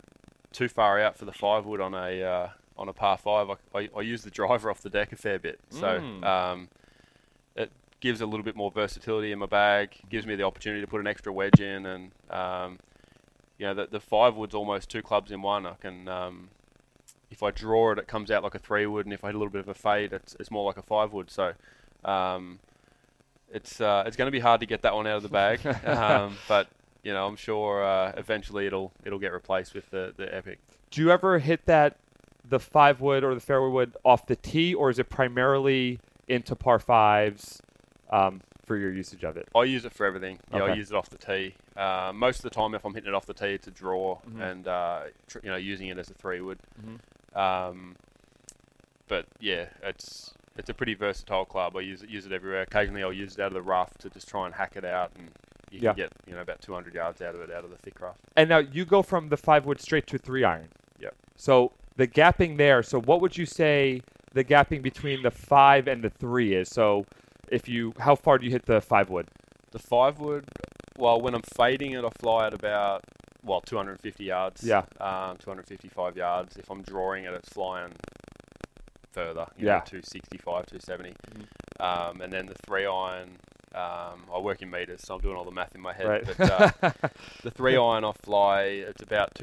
too 0.52 0.69
far 0.69 1.00
out 1.00 1.16
for 1.16 1.25
the 1.25 1.33
five 1.33 1.64
wood 1.64 1.81
on 1.81 1.95
a 1.95 2.23
uh, 2.23 2.49
on 2.78 2.88
a 2.88 2.92
par 2.92 3.16
five, 3.18 3.49
I, 3.50 3.78
I, 3.78 3.88
I 3.97 4.00
use 4.02 4.23
the 4.23 4.30
driver 4.30 4.71
off 4.71 4.80
the 4.83 4.90
deck 4.90 5.12
a 5.12 5.16
fair 5.16 5.38
bit. 5.38 5.59
So 5.71 6.00
Mm. 6.00 6.25
um, 6.25 6.68
it 7.54 7.71
gives 8.00 8.21
a 8.21 8.26
little 8.26 8.45
bit 8.45 8.54
more 8.56 8.71
versatility 8.71 9.33
in 9.33 9.38
my 9.38 9.47
bag. 9.47 9.97
Gives 10.09 10.26
me 10.26 10.35
the 10.37 10.42
opportunity 10.45 10.80
to 10.83 10.87
put 10.87 11.00
an 11.00 11.06
extra 11.06 11.33
wedge 11.33 11.61
in, 11.61 11.87
and 11.87 12.11
um, 12.30 12.78
you 13.59 13.66
know 13.66 13.75
the, 13.75 13.87
the 13.87 14.00
five 14.00 14.35
wood's 14.37 14.54
almost 14.54 14.90
two 14.90 15.02
clubs 15.02 15.33
in 15.33 15.40
one. 15.42 15.64
I 15.66 15.75
can 15.80 16.06
um, 16.09 16.49
if 17.30 17.42
I 17.42 17.50
draw 17.50 17.92
it, 17.92 17.99
it 17.99 18.06
comes 18.06 18.30
out 18.30 18.42
like 18.45 18.54
a 18.54 18.59
three 18.59 18.87
wood, 18.87 19.06
and 19.06 19.12
if 19.12 19.25
I 19.25 19.28
hit 19.28 19.35
a 19.35 19.38
little 19.38 19.52
bit 19.52 19.61
of 19.61 19.68
a 19.68 19.75
fade, 19.75 20.12
it's, 20.12 20.37
it's 20.38 20.50
more 20.50 20.64
like 20.64 20.76
a 20.76 20.83
five 20.83 21.12
wood. 21.12 21.30
So 21.30 21.54
um, 22.04 22.59
it's 23.52 23.80
uh, 23.80 24.04
it's 24.06 24.16
going 24.16 24.26
to 24.28 24.33
be 24.33 24.40
hard 24.40 24.61
to 24.61 24.66
get 24.66 24.83
that 24.83 24.95
one 24.95 25.06
out 25.06 25.16
of 25.16 25.23
the 25.23 25.28
bag, 25.28 25.64
um, 25.87 26.37
but 26.47 26.68
you 27.02 27.12
know 27.12 27.26
I'm 27.26 27.37
sure 27.37 27.83
uh, 27.85 28.12
eventually 28.16 28.66
it'll 28.66 28.92
it'll 29.04 29.18
get 29.18 29.33
replaced 29.33 29.73
with 29.75 29.90
the 29.90 30.12
the 30.16 30.33
epic. 30.35 30.59
Do 30.90 31.00
you 31.00 31.11
ever 31.11 31.38
hit 31.38 31.64
that 31.66 31.97
the 32.48 32.60
five 32.60 33.00
wood 33.00 33.24
or 33.24 33.34
the 33.34 33.40
fairway 33.40 33.70
wood 33.70 33.96
off 34.04 34.26
the 34.26 34.36
tee, 34.36 34.74
or 34.74 34.90
is 34.90 34.98
it 34.98 35.08
primarily 35.08 35.98
into 36.28 36.54
par 36.54 36.78
fives 36.78 37.60
um, 38.10 38.40
for 38.64 38.76
your 38.76 38.92
usage 38.92 39.24
of 39.24 39.36
it? 39.36 39.48
I 39.54 39.64
use 39.64 39.84
it 39.84 39.92
for 39.92 40.06
everything. 40.06 40.38
Yeah, 40.52 40.58
I 40.58 40.62
Okay. 40.70 40.76
use 40.76 40.90
it 40.90 40.96
off 40.96 41.08
the 41.08 41.18
tee. 41.18 41.54
Uh, 41.76 42.12
most 42.14 42.38
of 42.38 42.42
the 42.44 42.50
time, 42.50 42.74
if 42.74 42.84
I'm 42.84 42.94
hitting 42.94 43.08
it 43.08 43.14
off 43.14 43.26
the 43.26 43.34
tee, 43.34 43.54
it's 43.54 43.66
a 43.66 43.70
draw, 43.70 44.18
Mhm. 44.28 44.40
and 44.40 44.68
uh, 44.68 45.00
tr- 45.28 45.38
you 45.42 45.50
know 45.50 45.56
using 45.56 45.88
it 45.88 45.98
as 45.98 46.10
a 46.10 46.14
three 46.14 46.40
wood. 46.40 46.58
Mhm. 46.80 47.38
Um, 47.38 47.96
but 49.08 49.26
yeah, 49.40 49.66
it's 49.82 50.32
it's 50.56 50.70
a 50.70 50.74
pretty 50.74 50.94
versatile 50.94 51.44
club. 51.44 51.76
I 51.76 51.80
use 51.80 52.02
it 52.02 52.08
use 52.10 52.26
it 52.26 52.32
everywhere. 52.32 52.62
Occasionally, 52.62 53.02
I'll 53.02 53.12
use 53.12 53.34
it 53.34 53.40
out 53.40 53.48
of 53.48 53.54
the 53.54 53.62
rough 53.62 53.96
to 53.98 54.10
just 54.10 54.28
try 54.28 54.46
and 54.46 54.54
hack 54.54 54.76
it 54.76 54.84
out, 54.84 55.12
and 55.16 55.30
you 55.70 55.80
Yeah. 55.80 55.90
can 55.92 55.96
get 55.96 56.12
you 56.26 56.34
know 56.34 56.40
about 56.40 56.60
200 56.62 56.94
yards 56.94 57.20
out 57.20 57.34
of 57.34 57.40
it 57.40 57.50
out 57.50 57.64
of 57.64 57.70
the 57.70 57.76
thick 57.76 58.00
rough. 58.00 58.16
And 58.36 58.48
now 58.48 58.58
you 58.58 58.84
go 58.84 59.02
from 59.02 59.28
the 59.28 59.36
five 59.36 59.66
wood 59.66 59.80
straight 59.80 60.06
to 60.08 60.18
three 60.18 60.44
iron. 60.44 60.68
Yep. 60.98 61.14
So 61.36 61.72
the 61.96 62.06
gapping 62.06 62.56
there. 62.56 62.82
So 62.82 63.00
what 63.00 63.20
would 63.20 63.36
you 63.36 63.46
say 63.46 64.00
the 64.32 64.44
gapping 64.44 64.82
between 64.82 65.22
the 65.22 65.30
five 65.30 65.88
and 65.88 66.02
the 66.02 66.10
three 66.10 66.54
is? 66.54 66.68
So 66.68 67.06
if 67.50 67.68
you, 67.68 67.92
how 67.98 68.14
far 68.14 68.38
do 68.38 68.44
you 68.44 68.52
hit 68.52 68.66
the 68.66 68.80
five 68.80 69.08
wood? 69.10 69.28
The 69.72 69.78
five 69.78 70.18
wood, 70.18 70.44
well, 70.98 71.20
when 71.20 71.34
I'm 71.34 71.42
fading 71.56 71.92
it, 71.92 72.04
I 72.04 72.08
fly 72.20 72.46
at 72.46 72.54
about 72.54 73.02
well 73.42 73.60
250 73.60 74.24
yards. 74.24 74.62
Yeah. 74.64 74.82
Um, 75.00 75.36
255 75.38 76.16
yards. 76.16 76.56
If 76.56 76.70
I'm 76.70 76.82
drawing 76.82 77.24
it, 77.24 77.32
it's 77.34 77.48
flying 77.48 77.92
further. 79.12 79.46
You 79.56 79.66
Yeah. 79.66 79.78
Know, 79.78 79.84
265, 79.86 80.66
270. 80.66 81.14
Um, 81.80 82.20
and 82.20 82.32
then 82.32 82.46
the 82.46 82.54
three 82.66 82.86
iron. 82.86 83.36
Um, 83.74 84.24
I 84.34 84.38
work 84.38 84.62
in 84.62 84.70
meters, 84.70 85.02
so 85.04 85.16
I'm 85.16 85.20
doing 85.20 85.36
all 85.36 85.44
the 85.44 85.50
math 85.50 85.74
in 85.74 85.82
my 85.82 85.92
head. 85.92 86.06
Right. 86.06 86.24
But 86.38 86.50
uh, 86.82 86.90
the 87.42 87.50
three 87.50 87.76
iron 87.76 88.04
I 88.04 88.12
fly, 88.22 88.62
it's 88.62 89.02
about 89.02 89.34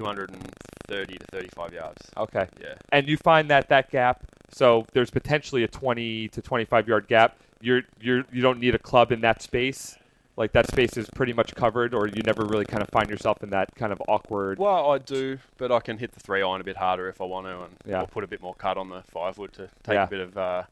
230 0.88 1.18
to 1.18 1.26
35 1.32 1.74
yards. 1.74 2.02
okay. 2.18 2.48
Yeah. 2.62 2.76
And 2.92 3.08
you 3.08 3.18
find 3.18 3.50
that 3.50 3.70
that 3.70 3.90
gap. 3.90 4.24
So 4.52 4.86
there's 4.94 5.10
potentially 5.10 5.64
a 5.64 5.68
20 5.68 6.28
to 6.30 6.42
25 6.42 6.88
yard 6.88 7.08
gap. 7.08 7.38
You're 7.62 7.84
you're 8.02 8.24
you 8.32 8.42
don't 8.42 8.60
need 8.60 8.76
a 8.76 8.80
club 8.80 9.12
in 9.12 9.22
that 9.22 9.42
space. 9.42 9.98
Like 10.36 10.52
that 10.54 10.68
space 10.68 10.98
is 10.98 11.08
pretty 11.16 11.32
much 11.34 11.54
covered, 11.56 11.94
or 11.94 12.08
you 12.08 12.22
never 12.24 12.44
really 12.44 12.66
kind 12.66 12.82
of 12.82 12.90
find 12.90 13.08
yourself 13.10 13.44
in 13.44 13.52
that 13.52 13.74
kind 13.76 13.94
of 13.94 14.02
awkward. 14.08 14.58
Well, 14.58 14.92
I 14.92 14.98
do, 14.98 15.38
but 15.58 15.72
I 15.72 15.80
can 15.80 16.00
hit 16.00 16.12
the 16.12 16.20
three 16.20 16.42
iron 16.42 16.60
a 16.60 16.64
bit 16.64 16.76
harder 16.78 17.08
if 17.08 17.22
I 17.22 17.26
want 17.26 17.46
to, 17.46 17.62
and 17.64 17.76
Yeah. 17.86 18.02
or 18.02 18.08
put 18.08 18.24
a 18.24 18.28
bit 18.28 18.42
more 18.42 18.56
cut 18.56 18.76
on 18.78 18.90
the 18.90 19.04
five 19.04 19.38
wood 19.38 19.54
to 19.54 19.70
take 19.84 19.94
Yeah. 19.94 20.04
a 20.06 20.08
bit 20.08 20.20
of 20.22 20.38
uh, 20.38 20.64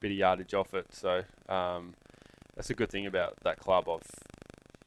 bit 0.00 0.10
of 0.10 0.18
yardage 0.18 0.52
off 0.52 0.74
it. 0.74 0.86
So 0.92 1.22
um, 1.48 1.94
that's 2.56 2.70
a 2.70 2.74
good 2.74 2.90
thing 2.90 3.06
about 3.06 3.34
that 3.44 3.58
club. 3.60 3.88
I've 3.88 4.02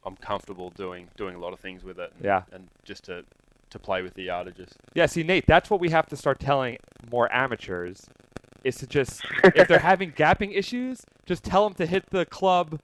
I'm 0.06 0.16
comfortable 0.16 0.70
doing 0.70 1.08
doing 1.16 1.34
a 1.34 1.38
lot 1.38 1.52
of 1.54 1.58
things 1.60 1.82
with 1.82 1.98
it. 1.98 2.12
And, 2.16 2.24
Yeah. 2.24 2.42
and 2.52 2.68
just 2.84 3.04
to 3.06 3.24
to 3.70 3.78
play 3.78 4.02
with 4.02 4.14
the 4.14 4.26
yardages. 4.28 4.70
Yeah, 4.94 5.06
see, 5.06 5.22
Nate, 5.22 5.46
that's 5.46 5.70
what 5.70 5.80
we 5.80 5.90
have 5.90 6.06
to 6.06 6.16
start 6.16 6.38
telling 6.40 6.78
more 7.10 7.32
amateurs 7.32 8.06
is 8.64 8.76
to 8.76 8.86
just, 8.86 9.22
if 9.44 9.68
they're 9.68 9.78
having 9.92 10.12
gapping 10.12 10.56
issues, 10.56 11.02
just 11.26 11.44
tell 11.44 11.64
them 11.68 11.74
to 11.74 11.86
hit 11.86 12.04
the 12.10 12.26
club, 12.26 12.80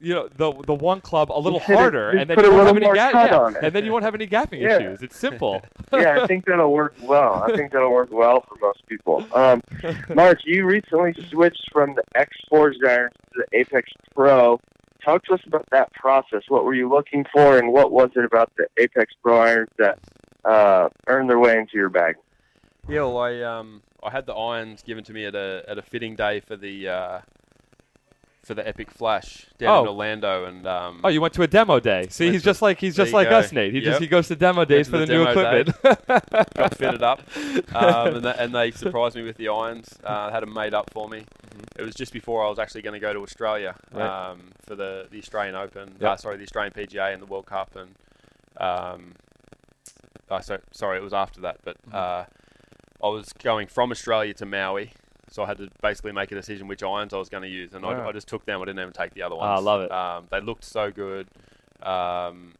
you 0.00 0.12
know, 0.14 0.28
the 0.28 0.52
the 0.66 0.74
one 0.74 1.00
club 1.00 1.32
a 1.32 1.40
little 1.40 1.58
it- 1.58 1.64
harder, 1.64 2.10
and 2.10 2.28
then 2.28 2.38
you 2.38 2.52
won't 2.52 2.66
have 2.66 2.76
any 2.76 2.86
ga- 2.86 3.10
yeah, 3.14 3.50
and 3.62 3.74
then 3.74 3.84
you 3.84 3.90
won't 3.92 4.04
have 4.04 4.14
any 4.14 4.26
gapping 4.26 4.60
Yeah. 4.60 4.76
issues. 4.76 5.02
It's 5.02 5.16
simple. 5.18 5.62
yeah, 5.92 6.20
I 6.22 6.26
think 6.26 6.44
that'll 6.44 6.70
work 6.72 6.94
well. 7.02 7.42
I 7.42 7.56
think 7.56 7.72
that'll 7.72 7.90
work 7.90 8.10
well 8.12 8.44
for 8.46 8.56
most 8.60 8.86
people. 8.86 9.26
Um, 9.34 9.62
Marc, 10.14 10.40
you 10.44 10.66
recently 10.66 11.14
switched 11.30 11.70
from 11.72 11.94
the 11.94 12.02
X 12.14 12.30
Forged 12.50 12.84
irons 12.86 13.14
to 13.34 13.44
the 13.50 13.58
Apex 13.58 13.90
Pro. 14.14 14.60
Talk 15.02 15.24
to 15.24 15.34
us 15.34 15.40
about 15.46 15.64
that 15.70 15.92
process. 15.94 16.42
What 16.48 16.64
were 16.64 16.74
you 16.74 16.88
looking 16.90 17.24
for, 17.32 17.56
and 17.58 17.72
what 17.72 17.90
was 17.90 18.10
it 18.16 18.24
about 18.24 18.52
the 18.58 18.66
Apex 18.76 19.14
Pro 19.22 19.38
irons 19.40 19.70
that 19.78 19.98
uh, 20.46 20.88
earned 21.08 21.28
their 21.28 21.38
way 21.38 21.58
into 21.58 21.76
your 21.76 21.88
bag? 21.88 22.16
Yeah, 22.88 23.00
well, 23.00 23.18
I 23.18 23.40
um 23.42 23.82
I 24.02 24.10
had 24.10 24.26
the 24.26 24.34
irons 24.34 24.82
given 24.82 25.02
to 25.04 25.12
me 25.12 25.24
at 25.26 25.34
a 25.34 25.64
at 25.68 25.78
a 25.78 25.82
fitting 25.82 26.14
day 26.16 26.40
for 26.40 26.56
the 26.56 26.88
uh, 26.88 27.20
for 28.44 28.54
the 28.54 28.66
Epic 28.66 28.92
Flash 28.92 29.46
down 29.58 29.80
in 29.82 29.88
Oh. 29.88 29.90
Orlando, 29.90 30.44
and 30.44 30.64
um, 30.68 31.00
Oh, 31.02 31.08
you 31.08 31.20
went 31.20 31.34
to 31.34 31.42
a 31.42 31.48
demo 31.48 31.80
day. 31.80 32.06
See, 32.10 32.30
he's 32.30 32.42
to- 32.42 32.44
just 32.50 32.62
like 32.62 32.78
he's 32.78 32.94
just 32.94 33.12
like 33.12 33.28
go. 33.28 33.38
us, 33.38 33.50
Nate. 33.50 33.72
He 33.72 33.80
just 33.80 34.00
he 34.00 34.06
goes 34.06 34.28
to 34.28 34.36
demo 34.36 34.64
days 34.64 34.86
to 34.86 34.92
for 34.92 34.98
the, 34.98 35.06
the 35.06 35.12
new 35.14 35.22
equipment. 35.24 35.70
got 36.54 36.76
fitted 36.76 37.02
up, 37.02 37.22
um, 37.74 38.14
and, 38.14 38.22
th- 38.22 38.36
and 38.38 38.54
they 38.54 38.70
surprised 38.84 39.16
me 39.16 39.22
with 39.22 39.36
the 39.36 39.48
irons. 39.48 39.88
Uh, 40.04 40.30
had 40.30 40.44
them 40.44 40.52
made 40.54 40.74
up 40.74 40.90
for 40.90 41.08
me. 41.08 41.24
It 41.76 41.82
was 41.82 41.94
just 41.96 42.12
before 42.12 42.44
I 42.44 42.48
was 42.48 42.60
actually 42.60 42.82
going 42.82 42.94
to 42.94 43.00
go 43.00 43.12
to 43.12 43.20
Australia 43.22 43.74
Mm-hmm. 43.88 43.98
Right. 43.98 44.30
um, 44.30 44.40
for 44.64 44.76
the, 44.76 45.08
the 45.10 45.18
Australian 45.18 45.56
Open. 45.56 45.96
Yep. 46.00 46.10
Uh, 46.10 46.16
sorry, 46.16 46.36
the 46.36 46.44
Australian 46.44 46.72
PGA 46.72 47.12
and 47.12 47.20
the 47.20 47.26
World 47.26 47.46
Cup, 47.46 47.74
and 47.74 47.94
um, 48.58 49.14
uh, 50.30 50.40
so, 50.40 50.58
sorry, 50.72 50.98
it 50.98 51.02
was 51.02 51.12
after 51.14 51.40
that. 51.42 51.58
But 51.64 51.76
Mm-hmm. 51.82 51.94
uh, 51.94 52.24
I 53.06 53.08
was 53.10 53.32
going 53.42 53.66
from 53.66 53.90
Australia 53.90 54.32
to 54.34 54.46
Maui. 54.46 54.92
So 55.28 55.42
I 55.42 55.46
had 55.46 55.58
to 55.58 55.68
basically 55.82 56.12
make 56.12 56.30
a 56.30 56.36
decision 56.36 56.68
which 56.68 56.82
irons 56.84 57.12
I 57.12 57.18
was 57.18 57.28
going 57.28 57.42
to 57.42 57.48
use, 57.48 57.74
and. 57.74 57.84
I, 57.84 58.06
I 58.08 58.12
just 58.12 58.28
took 58.28 58.46
them. 58.46 58.62
I 58.62 58.64
didn't 58.64 58.80
even 58.80 58.92
take 58.92 59.12
the 59.14 59.22
other 59.22 59.34
Ah, 59.38 59.40
I 59.40 59.54
ones. 59.54 59.64
love 59.64 59.80
it. 59.82 59.90
Um, 59.90 60.28
they 60.30 60.40
looked 60.40 60.64
so 60.64 60.90
good. 60.92 61.26
Um, 61.82 62.54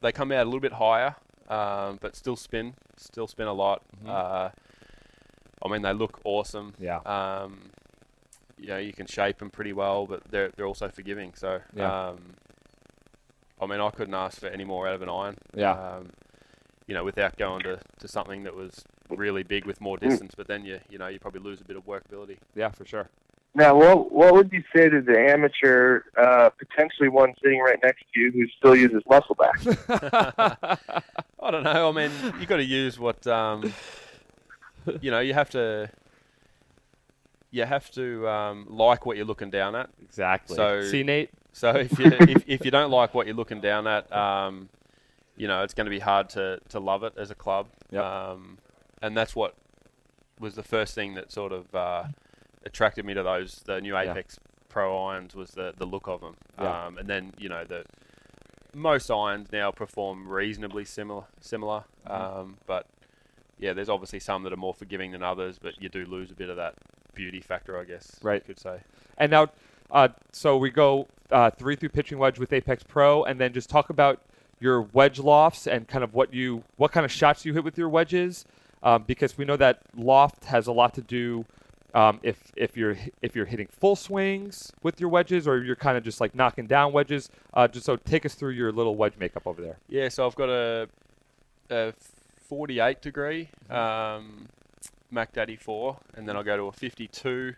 they 0.00 0.10
come 0.10 0.32
out 0.32 0.42
a 0.42 0.44
little 0.44 0.60
bit 0.60 0.72
higher, 0.72 1.14
um, 1.48 1.98
but 2.00 2.16
still 2.16 2.36
spin, 2.36 2.74
still 2.96 3.26
spin 3.26 3.46
a 3.48 3.52
lot. 3.52 3.82
Mhm. 4.02 4.08
Uh, 4.08 4.48
I 5.64 5.68
mean, 5.68 5.82
they 5.82 5.92
look 5.92 6.20
awesome. 6.24 6.74
Yeah. 6.78 6.98
Um, 7.04 7.70
you 8.58 8.68
know, 8.68 8.78
you 8.78 8.92
can 8.94 9.06
shape 9.06 9.38
them 9.38 9.50
pretty 9.50 9.72
well, 9.74 10.06
but 10.06 10.24
they're 10.30 10.50
they're 10.56 10.66
also 10.66 10.88
forgiving. 10.88 11.34
So, 11.34 11.60
Yeah. 11.74 12.08
um, 12.08 12.34
I 13.60 13.66
mean, 13.66 13.80
I 13.80 13.90
couldn't 13.90 14.14
ask 14.14 14.40
for 14.40 14.48
any 14.48 14.64
more 14.64 14.88
out 14.88 14.94
of 14.94 15.02
an 15.02 15.08
iron. 15.10 15.36
Yeah. 15.54 15.72
Um, 15.72 16.10
you 16.86 16.94
know, 16.94 17.04
without 17.04 17.36
going 17.36 17.62
to, 17.62 17.78
to 17.98 18.08
something 18.08 18.42
that 18.44 18.54
was 18.54 18.84
really 19.08 19.42
big 19.42 19.64
with 19.64 19.80
more 19.80 19.96
distance, 19.96 20.34
but 20.36 20.46
then 20.48 20.64
you 20.64 20.80
you 20.90 20.98
know 20.98 21.08
you 21.08 21.18
probably 21.18 21.40
lose 21.40 21.60
a 21.60 21.64
bit 21.64 21.76
of 21.76 21.84
workability. 21.86 22.38
yeah, 22.54 22.70
for 22.70 22.84
sure. 22.84 23.08
Now, 23.56 23.76
what 23.76 24.10
what 24.10 24.34
would 24.34 24.52
you 24.52 24.64
say 24.74 24.88
to 24.88 25.00
the 25.00 25.16
amateur, 25.16 26.00
uh, 26.20 26.50
potentially 26.50 27.08
one 27.08 27.34
sitting 27.42 27.60
right 27.60 27.78
next 27.82 28.04
to 28.12 28.20
you, 28.20 28.32
who 28.32 28.46
still 28.58 28.74
uses 28.74 29.02
muscle 29.08 29.36
back? 29.36 29.60
I 31.40 31.50
don't 31.50 31.62
know. 31.62 31.88
I 31.88 31.92
mean, 31.92 32.10
you 32.40 32.46
got 32.46 32.56
to 32.56 32.64
use 32.64 32.98
what 32.98 33.24
um, 33.28 33.72
you 35.00 35.10
know. 35.10 35.20
You 35.20 35.34
have 35.34 35.50
to. 35.50 35.88
You 37.52 37.64
have 37.64 37.88
to 37.92 38.28
um, 38.28 38.66
like 38.68 39.06
what 39.06 39.16
you're 39.16 39.26
looking 39.26 39.50
down 39.50 39.76
at. 39.76 39.88
Exactly. 40.02 40.56
So- 40.56 40.82
see, 40.82 41.04
Nate. 41.04 41.30
So 41.52 41.70
if 41.70 41.96
you 42.00 42.06
if, 42.20 42.44
if 42.48 42.64
you 42.64 42.72
don't 42.72 42.90
like 42.90 43.14
what 43.14 43.26
you're 43.26 43.36
looking 43.36 43.60
down 43.60 43.86
at, 43.86 44.12
um, 44.12 44.68
you 45.36 45.48
know 45.48 45.62
it's 45.62 45.74
going 45.74 45.86
to 45.86 45.90
be 45.90 45.98
hard 45.98 46.28
to, 46.30 46.60
to 46.68 46.80
love 46.80 47.02
it 47.02 47.14
as 47.16 47.30
a 47.30 47.34
club. 47.34 47.66
Yep. 47.90 48.04
Um, 48.04 48.58
and 49.02 49.16
that's 49.16 49.34
what 49.34 49.54
was 50.40 50.54
the 50.54 50.62
first 50.62 50.94
thing 50.94 51.14
that 51.14 51.30
sort 51.30 51.52
of 51.52 51.74
uh, 51.74 52.04
attracted 52.64 53.04
me 53.04 53.14
to 53.14 53.22
those 53.22 53.62
the 53.66 53.80
new 53.80 53.94
Yeah. 53.94 54.10
Apex 54.10 54.38
Pro 54.68 55.06
irons 55.06 55.34
was 55.34 55.50
the 55.50 55.72
the 55.76 55.86
look 55.86 56.08
of 56.08 56.20
them. 56.20 56.36
Yeah. 56.58 56.86
Um, 56.86 56.98
and 56.98 57.08
then 57.08 57.32
you 57.38 57.48
know 57.48 57.64
the 57.64 57.84
most 58.74 59.10
irons 59.10 59.52
now 59.52 59.70
perform 59.70 60.28
reasonably 60.28 60.84
similar 60.84 61.24
similar. 61.40 61.84
Mm-hmm. 62.06 62.40
Um, 62.40 62.56
but 62.66 62.86
yeah, 63.58 63.72
there's 63.72 63.88
obviously 63.88 64.20
some 64.20 64.42
that 64.42 64.52
are 64.52 64.56
more 64.56 64.74
forgiving 64.74 65.12
than 65.12 65.22
others, 65.22 65.58
but 65.58 65.80
you 65.80 65.88
do 65.88 66.04
lose 66.06 66.30
a 66.30 66.34
bit 66.34 66.50
of 66.50 66.56
that 66.56 66.74
beauty 67.14 67.40
factor, 67.40 67.78
I 67.78 67.84
guess. 67.84 68.18
Right. 68.22 68.42
You 68.42 68.54
could 68.54 68.60
say. 68.60 68.80
And 69.16 69.30
now, 69.30 69.48
uh, 69.90 70.08
so 70.32 70.56
we 70.56 70.70
go 70.70 71.06
uh, 71.30 71.50
three 71.50 71.76
through 71.76 71.90
pitching 71.90 72.18
wedge 72.18 72.38
with 72.38 72.52
Apex 72.52 72.82
Pro, 72.82 73.24
and 73.24 73.40
then 73.40 73.52
just 73.52 73.70
talk 73.70 73.90
about 73.90 74.20
your 74.60 74.82
wedge 74.82 75.18
lofts 75.18 75.66
and 75.66 75.86
kind 75.88 76.04
of 76.04 76.14
what 76.14 76.32
you, 76.32 76.64
what 76.76 76.92
kind 76.92 77.04
of 77.04 77.12
shots 77.12 77.44
you 77.44 77.52
hit 77.54 77.64
with 77.64 77.78
your 77.78 77.88
wedges, 77.88 78.44
um, 78.82 79.04
because 79.06 79.36
we 79.38 79.44
know 79.44 79.56
that 79.56 79.80
loft 79.96 80.44
has 80.44 80.66
a 80.66 80.72
lot 80.72 80.94
to 80.94 81.00
do. 81.00 81.44
Um, 81.94 82.18
if 82.24 82.50
if 82.56 82.76
you're 82.76 82.96
if 83.22 83.36
you're 83.36 83.46
hitting 83.46 83.68
full 83.68 83.94
swings 83.94 84.72
with 84.82 85.00
your 85.00 85.08
wedges, 85.08 85.46
or 85.46 85.62
you're 85.62 85.76
kind 85.76 85.96
of 85.96 86.02
just 86.02 86.20
like 86.20 86.34
knocking 86.34 86.66
down 86.66 86.92
wedges, 86.92 87.30
uh, 87.54 87.68
just 87.68 87.86
so 87.86 87.94
take 87.94 88.26
us 88.26 88.34
through 88.34 88.50
your 88.50 88.72
little 88.72 88.96
wedge 88.96 89.14
makeup 89.16 89.46
over 89.46 89.62
there. 89.62 89.78
Yeah, 89.88 90.08
so 90.08 90.26
I've 90.26 90.34
got 90.34 90.48
a, 90.48 90.88
a 91.70 91.92
48 92.48 93.00
degree 93.00 93.48
um, 93.70 94.48
Mac 95.10 95.32
Daddy 95.32 95.56
4, 95.56 95.96
and 96.16 96.28
then 96.28 96.36
I'll 96.36 96.42
go 96.42 96.56
to 96.56 96.64
a 96.64 96.72
52. 96.72 97.54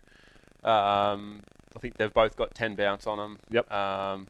Um, 0.62 1.40
I 1.74 1.78
think 1.78 1.96
they've 1.96 2.12
both 2.12 2.36
got 2.36 2.54
10 2.54 2.74
bounce 2.74 3.06
on 3.06 3.18
them. 3.18 3.38
Yep. 3.50 3.72
Um, 3.72 4.26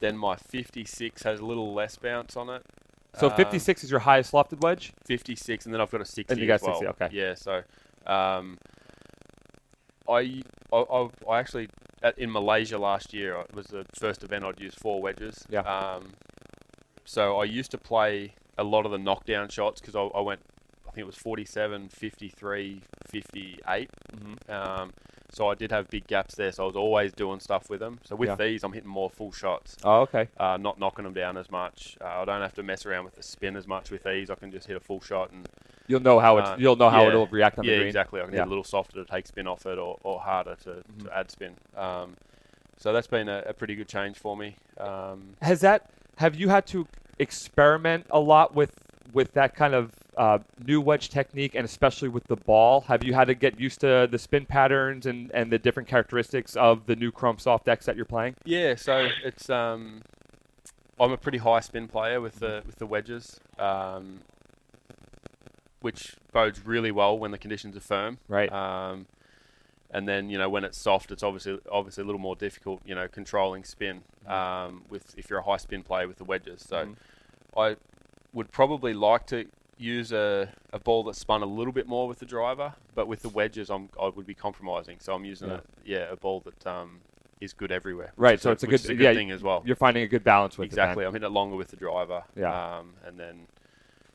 then 0.00 0.16
my 0.16 0.36
56 0.36 1.22
has 1.22 1.40
a 1.40 1.44
little 1.44 1.72
less 1.74 1.96
bounce 1.96 2.36
on 2.36 2.50
it. 2.50 2.62
So 3.18 3.28
Um, 3.30 3.36
56 3.36 3.84
is 3.84 3.90
your 3.90 4.00
highest 4.00 4.32
lofted 4.32 4.60
wedge. 4.60 4.92
56, 5.06 5.66
and 5.66 5.74
then 5.74 5.80
I've 5.80 5.90
got 5.90 6.00
a 6.00 6.04
60 6.04 6.32
And 6.32 6.40
you 6.40 6.46
got 6.46 6.54
as 6.54 6.62
well. 6.62 6.80
60, 6.80 6.86
okay. 6.88 7.08
Yeah, 7.12 7.34
so 7.34 7.62
um, 8.06 8.58
I, 10.08 10.42
I, 10.72 10.76
I, 10.76 11.08
I 11.30 11.38
actually 11.38 11.68
at, 12.02 12.18
in 12.18 12.30
Malaysia 12.30 12.78
last 12.78 13.12
year. 13.14 13.36
It 13.40 13.54
was 13.54 13.66
the 13.66 13.84
first 13.98 14.22
event 14.22 14.44
I'd 14.44 14.60
used 14.60 14.78
four 14.78 15.00
wedges. 15.00 15.44
Yeah. 15.48 15.60
Um, 15.60 16.12
so 17.04 17.38
I 17.38 17.44
used 17.44 17.70
to 17.72 17.78
play 17.78 18.34
a 18.58 18.64
lot 18.64 18.84
of 18.86 18.92
the 18.92 18.98
knockdown 18.98 19.48
shots 19.48 19.80
because 19.80 19.96
I, 19.96 20.02
I 20.16 20.20
went, 20.20 20.40
I 20.86 20.90
think 20.90 20.98
it 20.98 21.06
was 21.06 21.16
47, 21.16 21.88
53, 21.88 22.80
58. 23.22 23.90
Mhm. 24.16 24.50
Um, 24.50 24.92
so 25.32 25.48
I 25.48 25.54
did 25.54 25.70
have 25.72 25.88
big 25.90 26.06
gaps 26.06 26.34
there. 26.36 26.52
So 26.52 26.62
I 26.64 26.66
was 26.66 26.76
always 26.76 27.12
doing 27.12 27.40
stuff 27.40 27.68
with 27.68 27.80
them. 27.80 27.98
So 28.04 28.14
with 28.16 28.28
Yeah. 28.28 28.36
these, 28.36 28.62
I'm 28.62 28.72
hitting 28.72 28.88
more 28.88 29.10
full 29.10 29.32
shots, 29.32 29.76
Oh, 29.82 30.02
okay. 30.02 30.28
uh, 30.36 30.56
not 30.58 30.78
knocking 30.78 31.04
them 31.04 31.12
down 31.14 31.36
as 31.36 31.50
much. 31.50 31.96
Uh, 32.00 32.06
I 32.06 32.24
don't 32.24 32.40
have 32.40 32.54
to 32.54 32.62
mess 32.62 32.86
around 32.86 33.04
with 33.04 33.16
the 33.16 33.22
spin 33.22 33.56
as 33.56 33.66
much 33.66 33.90
with 33.90 34.04
these. 34.04 34.30
I 34.30 34.36
can 34.36 34.52
just 34.52 34.66
hit 34.68 34.76
a 34.76 34.80
full 34.80 35.00
shot 35.00 35.30
and 35.32 35.48
You'll 35.86 36.00
know 36.00 36.18
how 36.18 36.38
it's. 36.38 36.48
Uh, 36.48 36.56
you'll 36.58 36.76
know 36.76 36.88
how 36.88 37.02
yeah. 37.02 37.08
it'll 37.08 37.26
react 37.26 37.58
on 37.58 37.64
yeah, 37.64 37.72
the 37.72 37.76
green. 37.78 37.88
exactly. 37.88 38.20
I 38.20 38.24
can 38.24 38.32
Yeah. 38.32 38.40
hit 38.40 38.46
a 38.46 38.48
little 38.48 38.64
softer 38.64 39.04
to 39.04 39.04
take 39.04 39.26
spin 39.26 39.46
off 39.46 39.66
it, 39.66 39.76
or, 39.78 39.98
or 40.02 40.18
harder 40.20 40.54
to, 40.64 40.70
Mhm. 40.70 41.04
to 41.04 41.14
add 41.16 41.30
spin. 41.30 41.56
Um, 41.76 42.16
so 42.78 42.92
that's 42.94 43.06
been 43.06 43.28
a, 43.28 43.42
a 43.46 43.52
pretty 43.52 43.74
good 43.74 43.86
change 43.88 44.16
for 44.16 44.34
me. 44.34 44.56
Um, 44.78 45.34
Has 45.42 45.60
that? 45.60 45.90
Have 46.16 46.36
you 46.36 46.48
had 46.48 46.66
to 46.68 46.86
experiment 47.18 48.06
a 48.10 48.18
lot 48.20 48.54
with 48.54 48.72
with 49.14 49.32
that 49.32 49.54
kind 49.54 49.74
of 49.74 49.92
uh, 50.18 50.38
new 50.66 50.80
wedge 50.80 51.08
technique, 51.08 51.54
and 51.54 51.64
especially 51.64 52.08
with 52.08 52.24
the 52.24 52.36
ball? 52.36 52.82
Have 52.82 53.02
you 53.04 53.14
had 53.14 53.28
to 53.28 53.34
get 53.34 53.58
used 53.58 53.80
to 53.80 54.06
the 54.10 54.18
spin 54.18 54.44
patterns 54.44 55.06
and, 55.06 55.30
and 55.32 55.50
the 55.50 55.58
different 55.58 55.88
characteristics 55.88 56.56
of 56.56 56.84
the 56.86 56.96
new 56.96 57.10
Chrome 57.10 57.38
Soft 57.38 57.64
decks 57.64 57.86
that 57.86 57.96
you're 57.96 58.04
playing? 58.04 58.34
yeah, 58.44 58.74
so 58.74 59.08
it's 59.24 59.48
um, 59.48 60.02
I'm 61.00 61.12
a 61.12 61.16
pretty 61.16 61.38
high 61.38 61.60
spin 61.60 61.88
player 61.88 62.20
with 62.20 62.40
the 62.40 62.62
with 62.66 62.76
the 62.76 62.86
wedges, 62.86 63.40
um, 63.58 64.20
which 65.80 66.16
bodes 66.32 66.64
really 66.66 66.90
well 66.90 67.16
when 67.18 67.30
the 67.30 67.38
conditions 67.38 67.76
are 67.76 67.80
firm. 67.80 68.18
Right. 68.28 68.52
Um, 68.52 69.06
and 69.90 70.08
then 70.08 70.28
you 70.28 70.38
know 70.38 70.48
when 70.48 70.64
it's 70.64 70.76
soft, 70.78 71.12
it's 71.12 71.22
obviously 71.22 71.58
obviously 71.70 72.02
a 72.02 72.06
little 72.06 72.20
more 72.20 72.34
difficult. 72.34 72.80
You 72.84 72.96
know, 72.96 73.06
controlling 73.06 73.62
spin 73.62 74.02
um, 74.26 74.82
with 74.88 75.14
if 75.16 75.30
you're 75.30 75.38
a 75.38 75.44
high 75.44 75.58
spin 75.58 75.84
player 75.84 76.08
with 76.08 76.18
the 76.18 76.24
wedges. 76.24 76.64
So 76.68 76.86
Mhm. 76.86 76.96
I 77.56 77.76
would 78.34 78.50
probably 78.52 78.92
like 78.92 79.26
to 79.28 79.46
use 79.78 80.12
a, 80.12 80.48
a 80.72 80.78
ball 80.78 81.02
that 81.04 81.16
spun 81.16 81.42
a 81.42 81.46
little 81.46 81.72
bit 81.72 81.86
more 81.88 82.06
with 82.06 82.18
the 82.18 82.26
driver, 82.26 82.74
but 82.94 83.06
with 83.08 83.22
the 83.22 83.28
wedges, 83.30 83.70
I'm 83.70 83.88
I 84.00 84.08
would 84.08 84.26
be 84.26 84.34
compromising. 84.34 84.98
So 85.00 85.14
I'm 85.14 85.24
using 85.24 85.48
Yeah. 85.48 85.54
a 85.56 85.60
yeah 85.84 86.12
a 86.12 86.16
ball 86.16 86.40
that 86.44 86.66
um, 86.66 87.00
is 87.40 87.52
good 87.52 87.72
everywhere. 87.72 88.12
Right, 88.16 88.34
is 88.34 88.42
so 88.42 88.50
it's 88.50 88.62
a 88.62 88.66
which 88.66 88.86
good- 88.86 89.00
yeah, 89.00 89.14
thing 89.14 89.30
as 89.30 89.42
well. 89.42 89.62
You're 89.64 89.76
finding 89.76 90.02
a 90.02 90.06
good 90.08 90.24
balance 90.24 90.58
with 90.58 90.66
Exactly, 90.66 91.04
it. 91.04 91.06
I'm 91.08 91.12
hitting 91.14 91.26
it 91.26 91.32
longer 91.32 91.56
with 91.56 91.68
the 91.68 91.76
driver. 91.76 92.22
Yeah. 92.36 92.78
Um, 92.78 92.94
and 93.06 93.18
then 93.18 93.46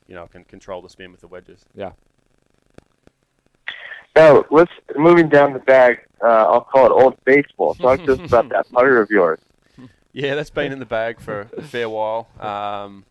you 0.07 0.15
know 0.15 0.23
I 0.23 0.27
can 0.27 0.43
control 0.43 0.81
the 0.81 0.89
spin 0.89 1.11
with 1.11 1.21
the 1.21 1.27
wedges. 1.27 1.65
Yeah. 1.73 1.91
Now, 4.15 4.43
let's 4.51 4.71
moving 4.97 5.29
down 5.29 5.53
the 5.53 5.59
bag. 5.59 5.99
Uh, 6.21 6.27
I'll 6.27 6.61
call 6.61 6.85
it 6.87 6.91
Old 6.91 7.17
Faithful. 7.25 7.73
Talk 7.75 8.03
to 8.05 8.13
us 8.13 8.19
about 8.19 8.49
that 8.53 8.69
putter 8.71 9.01
of 9.01 9.09
yours. 9.09 9.39
Yeah, 10.11 10.35
that's 10.35 10.49
been 10.49 10.71
in 10.73 10.79
the 10.79 10.85
bag 10.85 11.21
for 11.21 11.47
a 11.55 11.61
fair 11.61 11.87
while. 11.87 12.27
Um, 12.39 13.05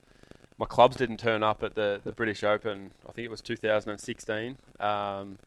my 0.59 0.67
clubs 0.67 0.97
didn't 0.97 1.19
turn 1.19 1.43
up 1.43 1.62
at 1.62 1.75
the, 1.75 2.00
the 2.05 2.12
British 2.12 2.43
Open. 2.43 2.91
I 3.09 3.12
think 3.12 3.25
it 3.27 3.31
was 3.31 3.41
2016. 3.41 4.57
Um, 4.81 5.38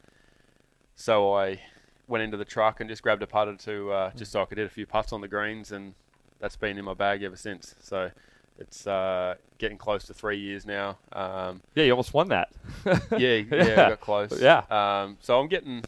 so 0.96 1.34
I 1.34 1.60
went 2.08 2.24
into 2.24 2.38
the 2.38 2.46
truck 2.46 2.80
and 2.80 2.90
just 2.90 3.02
grabbed 3.02 3.24
a 3.24 3.28
putter 3.28 3.56
to 3.56 3.92
uh, 3.92 4.12
just 4.12 4.32
so 4.32 4.42
I 4.42 4.46
could 4.46 4.58
hit 4.58 4.68
a 4.68 4.70
few 4.70 4.86
putts 4.86 5.12
on 5.14 5.22
the 5.22 5.28
greens, 5.28 5.72
and 5.72 5.94
that's 6.40 6.56
been 6.56 6.78
in 6.78 6.86
my 6.86 6.94
bag 6.94 7.24
ever 7.24 7.36
since. 7.36 7.76
So 7.82 8.12
it's 8.60 8.86
uh, 8.88 9.36
getting 9.58 9.78
close 9.78 10.06
to 10.06 10.14
three 10.14 10.38
years 10.38 10.66
now. 10.66 10.98
Um, 11.12 11.62
Yeah, 11.76 11.86
you 11.86 11.92
almost 11.92 12.14
won 12.14 12.30
that. 12.30 12.50
yeah, 12.86 12.98
yeah, 13.18 13.44
Yeah. 13.52 13.72
I 13.86 13.90
got 13.90 14.02
close. 14.02 14.42
Yeah. 14.42 14.64
Um, 14.70 15.18
so 15.22 15.40
I'm 15.40 15.48
getting 15.48 15.84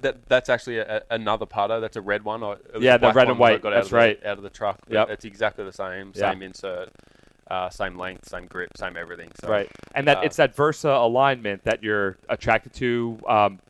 that. 0.00 0.28
That's 0.28 0.48
actually 0.48 0.78
a, 0.78 0.98
a- 0.98 1.14
another 1.14 1.46
putter. 1.46 1.80
That's 1.80 1.96
a 1.96 2.00
red 2.02 2.24
one. 2.24 2.42
It 2.42 2.74
was 2.74 2.82
Yeah, 2.82 2.96
the 2.98 3.12
red 3.12 3.28
and 3.28 3.38
one 3.38 3.48
that 3.50 3.52
I 3.52 3.52
white. 3.54 3.62
Got 3.62 3.72
out 3.72 3.76
That's 3.76 3.86
of 3.86 3.90
the, 3.90 3.96
right. 3.96 4.26
Out 4.26 4.36
of 4.38 4.42
the 4.44 4.50
truck. 4.50 4.78
Yep. 4.88 5.10
It's 5.10 5.24
exactly 5.24 5.64
the 5.64 5.72
same. 5.72 6.12
Yeah. 6.14 6.30
Same 6.32 6.42
insert. 6.42 6.90
Uh, 7.52 7.68
same 7.68 7.98
length, 7.98 8.26
same 8.28 8.46
grip, 8.46 8.70
same 8.78 8.96
everything. 8.96 9.30
So 9.42 9.48
right, 9.48 9.70
and 9.94 10.08
that 10.08 10.18
uh, 10.18 10.22
it's 10.22 10.36
that 10.36 10.54
Versa 10.56 10.88
alignment 10.88 11.64
that 11.64 11.82
you're 11.82 12.16
attracted 12.30 12.72
to 12.74 13.18
um, 13.28 13.60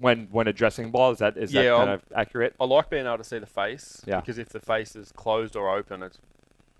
when 0.00 0.28
when 0.30 0.48
addressing 0.48 0.90
ball. 0.90 1.10
Is 1.12 1.18
that 1.18 1.36
is 1.38 1.50
that 1.52 1.64
kind 1.66 1.90
I'm- 1.90 2.00
of 2.00 2.02
accurate? 2.14 2.54
I 2.60 2.64
like 2.64 2.90
being 2.90 3.06
able 3.06 3.18
to 3.18 3.24
see 3.24 3.38
the 3.38 3.46
face. 3.46 4.02
Yeah. 4.06 4.20
Because 4.20 4.36
if 4.38 4.50
the 4.50 4.60
face 4.60 4.96
is 4.96 5.12
closed 5.12 5.56
or 5.56 5.74
open, 5.74 6.02
it's 6.02 6.18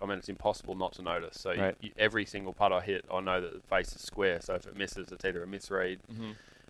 I 0.01 0.05
mean 0.05 0.17
it's 0.19 0.29
impossible 0.29 0.75
not 0.75 0.93
to 0.93 1.01
notice. 1.01 1.39
So 1.39 1.55
Right. 1.55 1.75
you, 1.81 1.89
every 1.97 2.25
single 2.25 2.53
putt 2.53 2.71
I 2.71 2.81
hit, 2.81 3.05
I 3.11 3.19
know 3.21 3.41
that 3.41 3.53
the 3.53 3.67
face 3.75 3.95
is 3.95 4.01
square. 4.01 4.39
So 4.41 4.53
if 4.55 4.67
it 4.67 4.77
misses, 4.77 5.11
it's 5.11 5.25
either 5.25 5.41
a 5.43 5.47
misread. 5.47 5.99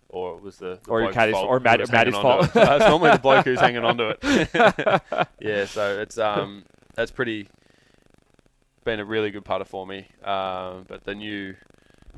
Or 0.09 0.35
it 0.37 0.43
was 0.43 0.57
the, 0.59 0.79
the 0.83 0.89
Or 0.91 1.01
your 1.01 1.11
caddy's- 1.11 1.33
fault 1.33 1.47
or 1.49 1.59
Matt- 1.59 1.79
was 1.81 1.89
hanging 1.89 2.13
Maddie's 2.13 2.21
fault. 2.21 2.45
it. 2.45 2.55
Uh, 2.69 2.75
it's 2.77 2.85
normally 2.85 3.11
the 3.11 3.19
bloke 3.19 3.43
who's 3.43 3.59
hanging 3.67 3.83
onto 3.83 4.13
it. 4.13 4.19
yeah, 5.41 5.65
so 5.65 5.99
it's 5.99 6.17
um 6.17 6.63
that's 6.93 7.11
pretty 7.11 7.49
been 8.85 8.99
a 9.01 9.05
really 9.05 9.31
good 9.31 9.43
putter 9.43 9.65
for 9.65 9.85
me. 9.85 10.07
Um, 10.23 10.85
but 10.87 11.03
the 11.03 11.13
new 11.15 11.55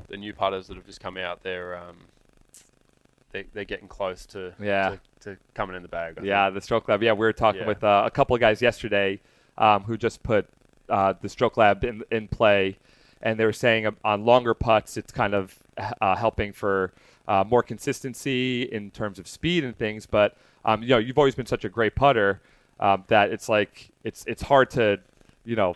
the 0.08 0.16
new 0.16 0.32
putters 0.32 0.68
that 0.68 0.76
have 0.76 0.86
just 0.86 1.00
come 1.00 1.16
out, 1.16 1.42
they're 1.42 1.76
um 1.76 1.96
they 3.32 3.44
they're 3.52 3.64
getting 3.64 3.88
close 3.88 4.24
to 4.26 4.54
Yeah. 4.60 4.96
to, 5.20 5.34
to 5.34 5.36
coming 5.54 5.74
in 5.76 5.82
the 5.82 5.88
bag. 5.88 6.18
I 6.18 6.22
Yeah, 6.22 6.50
the 6.50 6.60
Stroke 6.60 6.88
Lab. 6.88 7.02
Yeah, 7.02 7.12
we 7.12 7.18
were 7.20 7.32
talking 7.32 7.62
Yeah. 7.62 7.66
with 7.66 7.82
uh, 7.82 8.02
a 8.06 8.10
couple 8.10 8.34
of 8.36 8.40
guys 8.40 8.62
yesterday 8.62 9.20
um, 9.56 9.82
who 9.82 9.96
just 9.96 10.22
put 10.22 10.46
uh, 10.88 11.14
the 11.20 11.28
Stroke 11.28 11.56
Lab 11.56 11.84
in, 11.84 12.02
in 12.10 12.28
play, 12.28 12.78
and 13.20 13.38
they 13.38 13.44
were 13.44 13.52
saying 13.52 13.86
uh, 13.86 13.90
on 14.04 14.24
longer 14.24 14.54
putts, 14.54 14.96
it's 14.96 15.12
kind 15.12 15.34
of 15.34 15.58
uh, 16.00 16.16
helping 16.16 16.52
for 16.52 16.92
uh, 17.26 17.44
more 17.46 17.62
consistency 17.62 18.62
in 18.62 18.90
terms 18.90 19.18
of 19.18 19.26
speed 19.28 19.64
and 19.64 19.76
things. 19.76 20.06
But 20.06 20.36
um, 20.64 20.82
you 20.82 20.88
know, 20.90 20.98
you've 20.98 21.18
always 21.18 21.34
been 21.34 21.46
such 21.46 21.64
a 21.64 21.68
great 21.68 21.94
putter 21.94 22.40
um, 22.80 23.04
that 23.08 23.30
it's 23.30 23.48
like 23.48 23.90
it's 24.04 24.24
it's 24.26 24.42
hard 24.42 24.70
to 24.70 25.00
you 25.44 25.56
know 25.56 25.74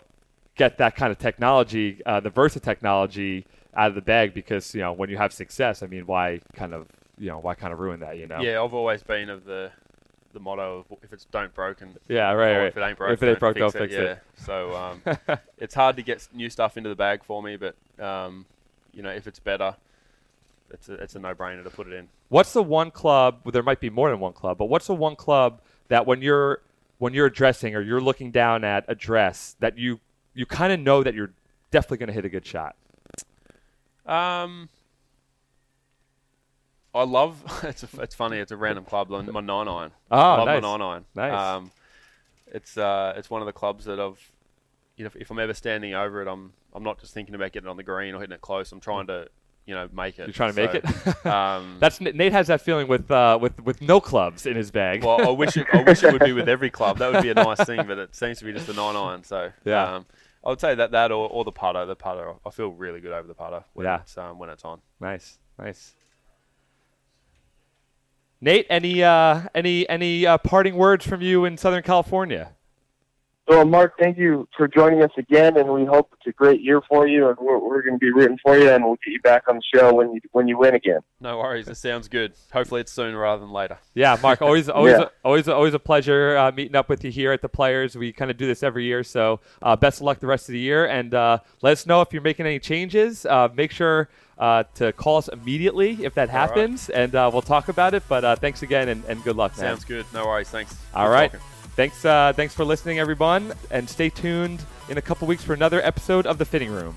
get 0.55 0.77
that 0.77 0.95
kind 0.95 1.11
of 1.11 1.17
technology, 1.17 2.01
uh, 2.05 2.19
the 2.19 2.29
Versa 2.29 2.59
technology, 2.59 3.45
out 3.75 3.89
of 3.89 3.95
the 3.95 4.01
bag 4.01 4.33
because 4.33 4.73
you 4.75 4.81
know 4.81 4.93
when 4.93 5.09
you 5.09 5.17
have 5.17 5.33
success, 5.33 5.83
I 5.83 5.87
mean, 5.87 6.05
why 6.05 6.41
kind 6.53 6.73
of 6.73 6.87
you 7.17 7.29
know 7.29 7.39
why 7.39 7.55
kind 7.55 7.73
of 7.73 7.79
ruin 7.79 7.99
that? 8.01 8.17
You 8.17 8.27
know. 8.27 8.41
Yeah, 8.41 8.61
I've 8.61 8.73
always 8.73 9.03
been 9.03 9.29
of 9.29 9.45
the 9.45 9.71
the 10.33 10.39
motto 10.39 10.79
of 10.79 10.97
if 11.03 11.13
it's 11.13 11.25
don't 11.25 11.53
broken, 11.53 11.95
Yeah. 12.07 12.31
Right. 12.31 12.57
Right. 12.57 12.67
if 12.67 12.77
it 12.77 12.81
ain't 12.81 12.97
broke, 12.97 13.13
If 13.13 13.23
it 13.23 13.29
ain't 13.29 13.39
broke, 13.39 13.55
don't 13.55 13.71
don't 13.71 13.81
fix 13.81 13.93
yeah. 13.93 14.01
it. 14.01 14.19
So 14.37 14.75
um, 14.75 15.01
it's 15.57 15.75
hard 15.75 15.95
to 15.97 16.01
get 16.01 16.27
new 16.33 16.49
stuff 16.49 16.75
into 16.75 16.89
the 16.89 16.95
bag 16.95 17.23
for 17.23 17.41
me, 17.41 17.57
but 17.57 17.75
um, 18.03 18.45
you 18.93 19.03
know 19.03 19.11
if 19.11 19.27
it's 19.27 19.39
better, 19.39 19.75
it's 20.71 20.89
a, 20.89 20.93
it's 20.95 21.15
a 21.15 21.19
no-brainer 21.19 21.63
to 21.63 21.69
put 21.69 21.87
it 21.87 21.93
in. 21.93 22.09
What's 22.29 22.53
the 22.53 22.63
one 22.63 22.91
club? 22.91 23.41
Well, 23.43 23.51
there 23.51 23.63
might 23.63 23.79
be 23.79 23.89
more 23.89 24.09
than 24.09 24.19
one 24.19 24.33
club, 24.33 24.57
but 24.57 24.65
what's 24.65 24.87
the 24.87 24.95
one 24.95 25.15
club 25.15 25.61
that 25.87 26.05
when 26.07 26.21
you're 26.21 26.61
when 26.97 27.13
you're 27.13 27.27
addressing 27.27 27.75
or 27.75 27.81
you're 27.81 28.01
looking 28.01 28.31
down 28.31 28.63
at 28.63 28.85
a 28.87 28.95
dress 28.95 29.55
that 29.59 29.77
you 29.77 29.99
you 30.33 30.45
kind 30.45 30.73
of 30.73 30.79
know 30.79 31.03
that 31.03 31.13
you're 31.13 31.31
definitely 31.71 31.97
going 31.97 32.07
to 32.07 32.13
hit 32.13 32.25
a 32.25 32.29
good 32.29 32.45
shot? 32.45 32.75
Um, 34.05 34.69
I 36.93 37.03
love 37.03 37.43
it's 37.63 37.83
a, 37.83 38.01
it's 38.01 38.15
funny. 38.15 38.37
It's 38.37 38.51
a 38.51 38.57
random 38.57 38.85
club. 38.85 39.09
My 39.09 39.41
nine 39.41 39.67
iron. 39.67 39.91
Oh, 40.11 40.17
I 40.19 40.37
love 40.37 40.45
nice. 40.47 40.61
my 40.61 40.69
nine 40.77 40.81
iron. 40.81 41.05
Nice. 41.15 41.33
Um, 41.57 41.71
it's 42.47 42.77
uh, 42.77 43.13
it's 43.17 43.29
one 43.29 43.41
of 43.41 43.45
the 43.45 43.53
clubs 43.53 43.85
that 43.85 43.99
I've, 43.99 44.19
you 44.97 45.03
know, 45.03 45.07
if, 45.07 45.15
if 45.15 45.31
I'm 45.31 45.39
ever 45.39 45.53
standing 45.53 45.93
over 45.93 46.21
it, 46.21 46.27
I'm 46.27 46.53
I'm 46.73 46.83
not 46.83 46.99
just 46.99 47.13
thinking 47.13 47.35
about 47.35 47.51
getting 47.51 47.67
it 47.67 47.71
on 47.71 47.77
the 47.77 47.83
green 47.83 48.13
or 48.13 48.19
hitting 48.19 48.33
it 48.35 48.41
close. 48.41 48.71
I'm 48.71 48.79
trying 48.79 49.07
to, 49.07 49.27
you 49.65 49.73
know, 49.73 49.89
make 49.91 50.19
it. 50.19 50.27
You're 50.27 50.33
trying 50.33 50.53
to 50.53 50.61
make 50.61 50.75
it. 50.75 51.25
um, 51.25 51.77
That's 51.79 51.99
Nate 51.99 52.31
has 52.31 52.47
that 52.47 52.61
feeling 52.61 52.87
with 52.87 53.09
uh, 53.09 53.39
with 53.41 53.59
with 53.63 53.81
no 53.81 53.99
clubs 53.99 54.45
in 54.45 54.55
his 54.55 54.69
bag. 54.69 55.03
well, 55.03 55.25
I 55.27 55.31
wish 55.31 55.57
it, 55.57 55.65
I 55.73 55.81
wish 55.81 56.03
it 56.03 56.11
would 56.11 56.21
be 56.23 56.33
with 56.33 56.47
every 56.49 56.69
club. 56.69 56.99
That 56.99 57.11
would 57.11 57.23
be 57.23 57.29
a 57.29 57.33
nice 57.35 57.63
thing, 57.63 57.87
but 57.87 57.97
it 57.97 58.15
seems 58.15 58.37
to 58.39 58.45
be 58.45 58.53
just 58.53 58.69
a 58.69 58.73
nine 58.73 58.95
iron. 58.95 59.23
So 59.23 59.51
Yeah. 59.65 59.95
um, 59.95 60.05
I 60.45 60.49
would 60.49 60.59
say 60.59 60.75
that 60.75 60.91
that 60.91 61.11
or, 61.11 61.29
or 61.29 61.43
the 61.45 61.51
putter. 61.51 61.85
The 61.85 61.95
putter, 61.95 62.33
I 62.45 62.49
feel 62.49 62.69
really 62.69 62.99
good 62.99 63.13
over 63.13 63.27
the 63.27 63.33
putter 63.33 63.63
when 63.73 63.85
Yeah. 63.85 64.01
it's 64.01 64.17
um, 64.17 64.39
when 64.39 64.49
it's 64.49 64.65
on. 64.65 64.81
nice, 64.99 65.37
nice. 65.57 65.95
Nate, 68.41 68.65
any 68.69 69.01
uh, 69.03 69.43
any 69.55 69.87
any 69.87 70.25
uh, 70.25 70.37
parting 70.37 70.75
words 70.75 71.05
from 71.07 71.21
you 71.21 71.45
in 71.45 71.57
Southern 71.57 71.83
California? 71.83 72.51
So, 73.49 73.65
Marc, 73.65 73.97
thank 73.99 74.17
you 74.17 74.47
for 74.55 74.69
joining 74.69 75.03
us 75.03 75.11
again, 75.17 75.57
and 75.57 75.67
we 75.73 75.83
hope 75.83 76.13
it's 76.13 76.25
a 76.27 76.31
great 76.31 76.61
year 76.61 76.81
for 76.87 77.07
you, 77.07 77.27
and 77.27 77.37
we're, 77.37 77.57
we're 77.59 77.81
going 77.81 77.95
to 77.95 77.99
be 77.99 78.09
rooting 78.09 78.37
for 78.41 78.57
you, 78.57 78.69
and 78.69 78.85
we'll 78.85 78.95
get 79.03 79.11
you 79.11 79.19
back 79.19 79.43
on 79.49 79.57
the 79.57 79.61
show 79.77 79.93
when 79.93 80.13
you 80.13 80.21
when 80.31 80.47
you 80.47 80.57
win 80.57 80.75
again. 80.75 81.01
No 81.19 81.39
worries. 81.39 81.67
It 81.67 81.75
sounds 81.75 82.07
good. 82.07 82.33
Hopefully, 82.53 82.79
it's 82.79 82.93
sooner 82.93 83.17
rather 83.17 83.41
than 83.41 83.51
later. 83.51 83.79
Yeah, 83.95 84.17
Marc, 84.21 84.41
always, 84.41 84.69
always, 84.69 84.97
Yeah. 84.97 85.09
always, 85.25 85.49
always 85.49 85.73
a 85.73 85.79
pleasure 85.79 86.37
uh, 86.37 86.53
meeting 86.53 86.77
up 86.77 86.87
with 86.87 87.03
you 87.03 87.11
here 87.11 87.33
at 87.33 87.41
the 87.41 87.49
Players. 87.49 87.97
We 87.97 88.13
kind 88.13 88.31
of 88.31 88.37
do 88.37 88.47
this 88.47 88.63
every 88.63 88.85
year, 88.85 89.03
so 89.03 89.41
uh, 89.61 89.75
best 89.75 89.97
of 89.99 90.03
luck 90.03 90.19
the 90.21 90.27
rest 90.27 90.47
of 90.47 90.53
the 90.53 90.59
year, 90.59 90.85
and 90.85 91.13
uh, 91.13 91.39
let 91.61 91.73
us 91.73 91.85
know 91.85 91.99
if 92.01 92.13
you're 92.13 92.21
making 92.21 92.45
any 92.45 92.59
changes. 92.59 93.25
Uh, 93.25 93.49
make 93.53 93.71
sure 93.71 94.07
uh, 94.37 94.63
to 94.75 94.93
call 94.93 95.17
us 95.17 95.27
immediately 95.27 96.05
if 96.05 96.13
that 96.13 96.29
All 96.29 96.35
right. 96.35 96.47
happens, 96.49 96.89
and 96.89 97.13
uh, 97.13 97.29
we'll 97.31 97.41
talk 97.41 97.67
about 97.67 97.93
it. 97.93 98.03
But 98.07 98.23
uh, 98.23 98.35
thanks 98.37 98.63
again, 98.63 98.87
and, 98.87 99.03
and 99.03 99.21
good 99.25 99.35
luck, 99.35 99.51
man. 99.57 99.65
Sounds 99.75 99.83
good. 99.83 100.05
No 100.13 100.27
worries. 100.27 100.47
Thanks. 100.49 100.77
All 100.95 101.07
Good 101.07 101.11
right. 101.13 101.31
talking. 101.33 101.45
Thanks, 101.75 102.05
uh, 102.05 102.33
thanks 102.35 102.53
for 102.53 102.63
listening, 102.63 102.99
everyone, 102.99 103.53
and 103.71 103.89
stay 103.89 104.09
tuned 104.09 104.63
in 104.89 104.99
a 104.99 105.01
couple 105.01 105.27
weeks 105.27 105.43
for 105.43 105.53
another 105.53 105.81
episode 105.83 106.27
of 106.27 106.37
the 106.37 106.45
Fitting 106.45 106.69
Room. 106.69 106.95